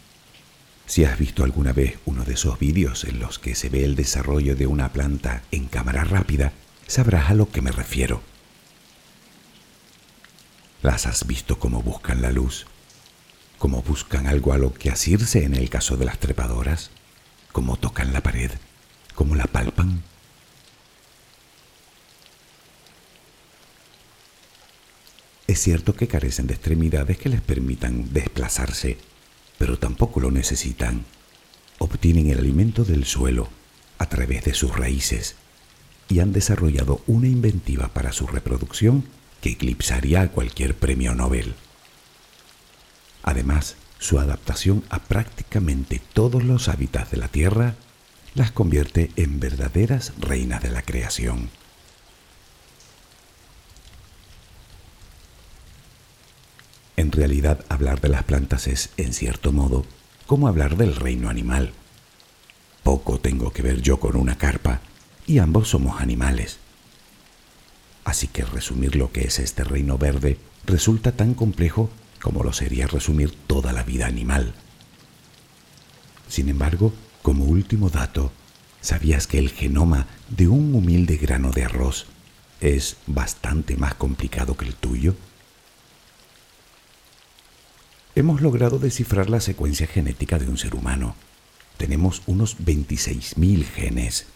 Si 0.87 1.05
has 1.05 1.19
visto 1.19 1.45
alguna 1.45 1.75
vez 1.75 1.99
uno 2.07 2.25
de 2.25 2.33
esos 2.33 2.59
vídeos 2.59 3.05
en 3.05 3.19
los 3.19 3.39
que 3.39 3.55
se 3.55 3.69
ve 3.69 3.85
el 3.85 3.97
desarrollo 3.97 4.57
de 4.57 4.67
una 4.67 4.95
planta 4.95 5.43
en 5.51 5.67
cámara 5.67 6.05
rápida, 6.05 6.55
sabrás 6.87 7.29
a 7.29 7.35
lo 7.35 7.51
que 7.51 7.61
me 7.61 7.71
refiero. 7.71 8.23
Las 10.81 11.05
has 11.05 11.27
visto 11.27 11.59
cómo 11.59 11.83
buscan 11.83 12.23
la 12.23 12.33
luz, 12.33 12.65
cómo 13.61 13.83
buscan 13.83 14.27
algo 14.27 14.55
a 14.55 14.59
lo 14.59 14.73
que 14.73 14.89
asirse 14.89 15.45
en 15.45 15.55
el 15.55 15.69
caso 15.69 15.99
de 15.99 16.07
las 16.07 16.19
trepadoras, 16.19 16.91
cómo 17.53 17.77
tocan 17.77 18.15
la 18.15 18.23
pared, 18.23 18.51
cómo 19.15 19.35
la 19.35 19.45
palpan. 19.45 20.03
Es 25.47 25.61
cierto 25.61 25.95
que 25.95 26.09
carecen 26.09 26.47
de 26.47 26.55
extremidades 26.55 27.19
que 27.19 27.29
les 27.29 27.43
permitan 27.43 28.15
desplazarse, 28.15 28.97
pero 29.59 29.79
tampoco 29.79 30.21
lo 30.21 30.31
necesitan. 30.31 31.05
Obtienen 31.79 32.31
el 32.31 32.39
alimento 32.39 32.85
del 32.85 33.05
suelo 33.05 33.51
a 33.99 34.07
través 34.07 34.43
de 34.45 34.55
sus 34.55 34.75
raíces 34.75 35.37
y 36.09 36.21
han 36.21 36.33
desarrollado 36.33 37.03
una 37.07 37.29
inventiva 37.29 37.89
para 37.89 38.13
su 38.13 38.27
reproducción 38.27 39.05
que 39.43 39.51
eclipsaría 39.51 40.23
a 40.23 40.29
cualquier 40.29 40.75
premio 40.77 41.15
Nobel. 41.15 41.55
Además, 43.23 43.77
su 43.99 44.19
adaptación 44.19 44.83
a 44.89 45.01
prácticamente 45.01 46.01
todos 46.13 46.43
los 46.43 46.69
hábitats 46.69 47.11
de 47.11 47.17
la 47.19 47.29
Tierra 47.29 47.75
las 48.35 48.51
convierte 48.51 49.11
en 49.17 49.41
verdaderas 49.41 50.13
reinas 50.19 50.63
de 50.63 50.71
la 50.71 50.83
creación. 50.83 51.51
En 56.97 57.13
realidad, 57.13 57.65
hablar 57.69 58.01
de 58.01 58.09
las 58.09 58.25
plantas 58.25 58.67
es, 58.67 58.91
en 58.97 59.13
cierto 59.13 59.53
modo, 59.53 59.85
como 60.27 60.49
hablar 60.49 60.77
del 60.77 60.95
reino 60.97 61.29
animal. 61.29 61.73
Poco 62.83 63.19
tengo 63.19 63.53
que 63.53 63.63
ver 63.63 63.81
yo 63.81 63.99
con 63.99 64.17
una 64.17 64.37
carpa, 64.37 64.81
y 65.27 65.39
ambos 65.39 65.69
somos 65.69 66.01
animales. 66.01 66.59
Así 68.05 68.27
que 68.27 68.45
resumir 68.45 68.97
lo 68.97 69.13
que 69.13 69.23
es 69.23 69.39
este 69.39 69.65
reino 69.65 69.99
verde 69.99 70.39
resulta 70.67 71.13
tan 71.13 71.35
complejo 71.35 71.91
como 72.21 72.43
lo 72.43 72.53
sería 72.53 72.87
resumir 72.87 73.35
toda 73.47 73.73
la 73.73 73.83
vida 73.83 74.07
animal. 74.07 74.55
Sin 76.29 76.49
embargo, 76.49 76.93
como 77.23 77.45
último 77.45 77.91
dato, 77.91 78.33
¿sabías 78.81 79.27
que 79.27 79.39
el 79.39 79.51
genoma 79.51 80.07
de 80.29 80.49
un 80.49 80.75
humilde 80.75 81.17
grano 81.17 81.51
de 81.51 81.65
arroz 81.65 82.07
es 82.61 82.97
bastante 83.07 83.77
más 83.77 83.95
complicado 83.95 84.57
que 84.57 84.67
el 84.67 84.75
tuyo? 84.75 85.17
Hemos 88.15 88.41
logrado 88.41 88.79
descifrar 88.79 89.31
la 89.31 89.41
secuencia 89.41 89.87
genética 89.87 90.39
de 90.39 90.49
un 90.49 90.59
ser 90.59 90.75
humano. 90.75 91.15
Tenemos 91.77 92.23
unos 92.27 92.59
26.000 92.59 93.65
genes. 93.65 94.27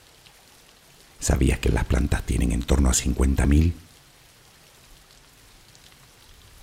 ¿Sabías 1.21 1.59
que 1.59 1.69
las 1.69 1.85
plantas 1.85 2.23
tienen 2.25 2.53
en 2.53 2.63
torno 2.63 2.89
a 2.89 2.93
50.000? 2.93 3.73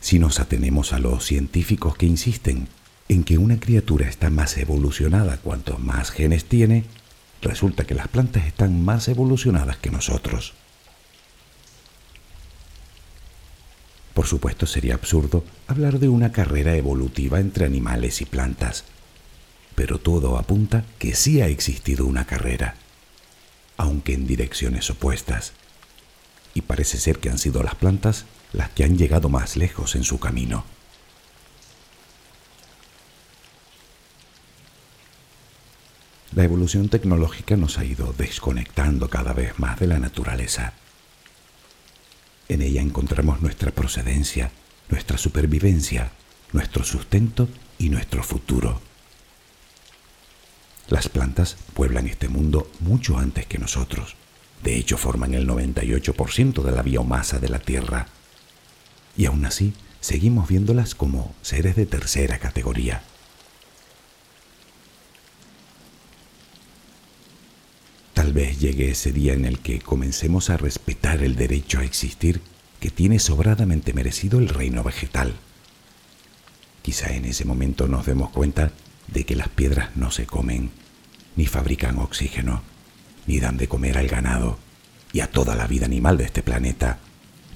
Si 0.01 0.17
nos 0.17 0.39
atenemos 0.39 0.93
a 0.93 0.99
los 0.99 1.23
científicos 1.23 1.95
que 1.95 2.07
insisten 2.07 2.67
en 3.07 3.23
que 3.23 3.37
una 3.37 3.59
criatura 3.59 4.09
está 4.09 4.29
más 4.31 4.57
evolucionada 4.57 5.37
cuanto 5.37 5.77
más 5.77 6.09
genes 6.09 6.45
tiene, 6.45 6.85
resulta 7.41 7.85
que 7.85 7.93
las 7.93 8.07
plantas 8.07 8.47
están 8.47 8.83
más 8.83 9.07
evolucionadas 9.07 9.77
que 9.77 9.91
nosotros. 9.91 10.53
Por 14.15 14.25
supuesto 14.25 14.65
sería 14.65 14.95
absurdo 14.95 15.45
hablar 15.67 15.99
de 15.99 16.09
una 16.09 16.31
carrera 16.31 16.75
evolutiva 16.75 17.39
entre 17.39 17.65
animales 17.65 18.21
y 18.21 18.25
plantas, 18.25 18.85
pero 19.75 19.99
todo 19.99 20.37
apunta 20.37 20.83
que 20.97 21.15
sí 21.15 21.41
ha 21.41 21.47
existido 21.47 22.05
una 22.07 22.25
carrera, 22.25 22.75
aunque 23.77 24.13
en 24.13 24.25
direcciones 24.25 24.89
opuestas, 24.89 25.53
y 26.55 26.61
parece 26.61 26.97
ser 26.97 27.19
que 27.19 27.29
han 27.29 27.37
sido 27.37 27.63
las 27.63 27.75
plantas 27.75 28.25
las 28.53 28.69
que 28.69 28.83
han 28.83 28.97
llegado 28.97 29.29
más 29.29 29.55
lejos 29.57 29.95
en 29.95 30.03
su 30.03 30.19
camino. 30.19 30.63
La 36.33 36.45
evolución 36.45 36.87
tecnológica 36.87 37.57
nos 37.57 37.77
ha 37.77 37.83
ido 37.83 38.13
desconectando 38.17 39.09
cada 39.09 39.33
vez 39.33 39.59
más 39.59 39.79
de 39.79 39.87
la 39.87 39.99
naturaleza. 39.99 40.73
En 42.47 42.61
ella 42.61 42.81
encontramos 42.81 43.41
nuestra 43.41 43.71
procedencia, 43.71 44.51
nuestra 44.89 45.17
supervivencia, 45.17 46.11
nuestro 46.53 46.83
sustento 46.83 47.49
y 47.77 47.89
nuestro 47.89 48.23
futuro. 48.23 48.81
Las 50.87 51.09
plantas 51.09 51.55
pueblan 51.73 52.07
este 52.07 52.27
mundo 52.27 52.69
mucho 52.79 53.17
antes 53.17 53.45
que 53.45 53.57
nosotros. 53.57 54.15
De 54.63 54.75
hecho, 54.77 54.97
forman 54.97 55.33
el 55.33 55.47
98% 55.47 56.61
de 56.63 56.71
la 56.71 56.81
biomasa 56.81 57.39
de 57.39 57.49
la 57.49 57.59
Tierra. 57.59 58.07
Y 59.17 59.25
aún 59.25 59.45
así, 59.45 59.73
seguimos 59.99 60.47
viéndolas 60.47 60.95
como 60.95 61.33
seres 61.41 61.75
de 61.75 61.85
tercera 61.85 62.39
categoría. 62.39 63.03
Tal 68.13 68.33
vez 68.33 68.59
llegue 68.59 68.91
ese 68.91 69.11
día 69.11 69.33
en 69.33 69.45
el 69.45 69.59
que 69.59 69.79
comencemos 69.79 70.49
a 70.49 70.57
respetar 70.57 71.23
el 71.23 71.35
derecho 71.35 71.79
a 71.79 71.83
existir 71.83 72.41
que 72.79 72.89
tiene 72.89 73.19
sobradamente 73.19 73.93
merecido 73.93 74.39
el 74.39 74.49
reino 74.49 74.83
vegetal. 74.83 75.35
Quizá 76.81 77.13
en 77.13 77.25
ese 77.25 77.45
momento 77.45 77.87
nos 77.87 78.05
demos 78.05 78.31
cuenta 78.31 78.71
de 79.07 79.23
que 79.23 79.35
las 79.35 79.49
piedras 79.49 79.95
no 79.95 80.11
se 80.11 80.25
comen, 80.25 80.71
ni 81.35 81.45
fabrican 81.45 81.99
oxígeno, 81.99 82.63
ni 83.27 83.39
dan 83.39 83.57
de 83.57 83.67
comer 83.67 83.97
al 83.97 84.07
ganado 84.07 84.57
y 85.13 85.19
a 85.19 85.31
toda 85.31 85.55
la 85.55 85.67
vida 85.67 85.85
animal 85.85 86.17
de 86.17 86.25
este 86.25 86.41
planeta, 86.41 86.99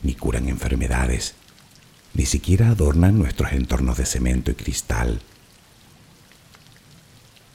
ni 0.04 0.14
curan 0.14 0.48
enfermedades, 0.48 1.36
ni 2.16 2.26
siquiera 2.26 2.70
adornan 2.70 3.20
nuestros 3.20 3.52
entornos 3.52 3.98
de 3.98 4.06
cemento 4.06 4.50
y 4.50 4.56
cristal. 4.56 5.22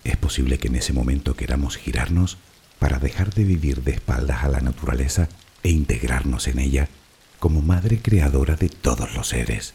Es 0.05 0.17
posible 0.19 0.59
que 0.59 0.69
en 0.69 0.77
ese 0.77 0.93
momento 0.93 1.35
queramos 1.35 1.77
girarnos 1.77 2.37
para 2.79 2.99
dejar 2.99 3.33
de 3.35 3.45
vivir 3.45 3.83
de 3.83 3.93
espaldas 3.93 4.45
a 4.45 4.49
la 4.49 4.61
naturaleza 4.61 5.29
e 5.63 5.71
integrarnos 5.71 6.47
en 6.47 6.59
ella 6.59 6.89
como 7.39 7.63
madre 7.63 8.01
creadora 8.01 8.55
de 8.55 8.69
todos 8.69 9.15
los 9.15 9.29
seres. 9.29 9.75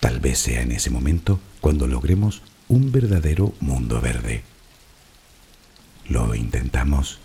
Tal 0.00 0.18
vez 0.18 0.38
sea 0.38 0.62
en 0.62 0.72
ese 0.72 0.90
momento 0.90 1.38
cuando 1.60 1.86
logremos 1.86 2.42
un 2.68 2.92
verdadero 2.92 3.54
mundo 3.60 4.00
verde. 4.00 4.42
¿Lo 6.08 6.34
intentamos? 6.34 7.18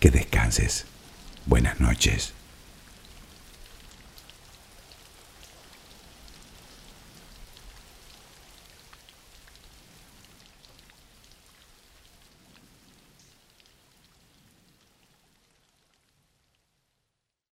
Que 0.00 0.10
descanses. 0.10 0.86
Buenas 1.46 1.80
noches. 1.80 2.34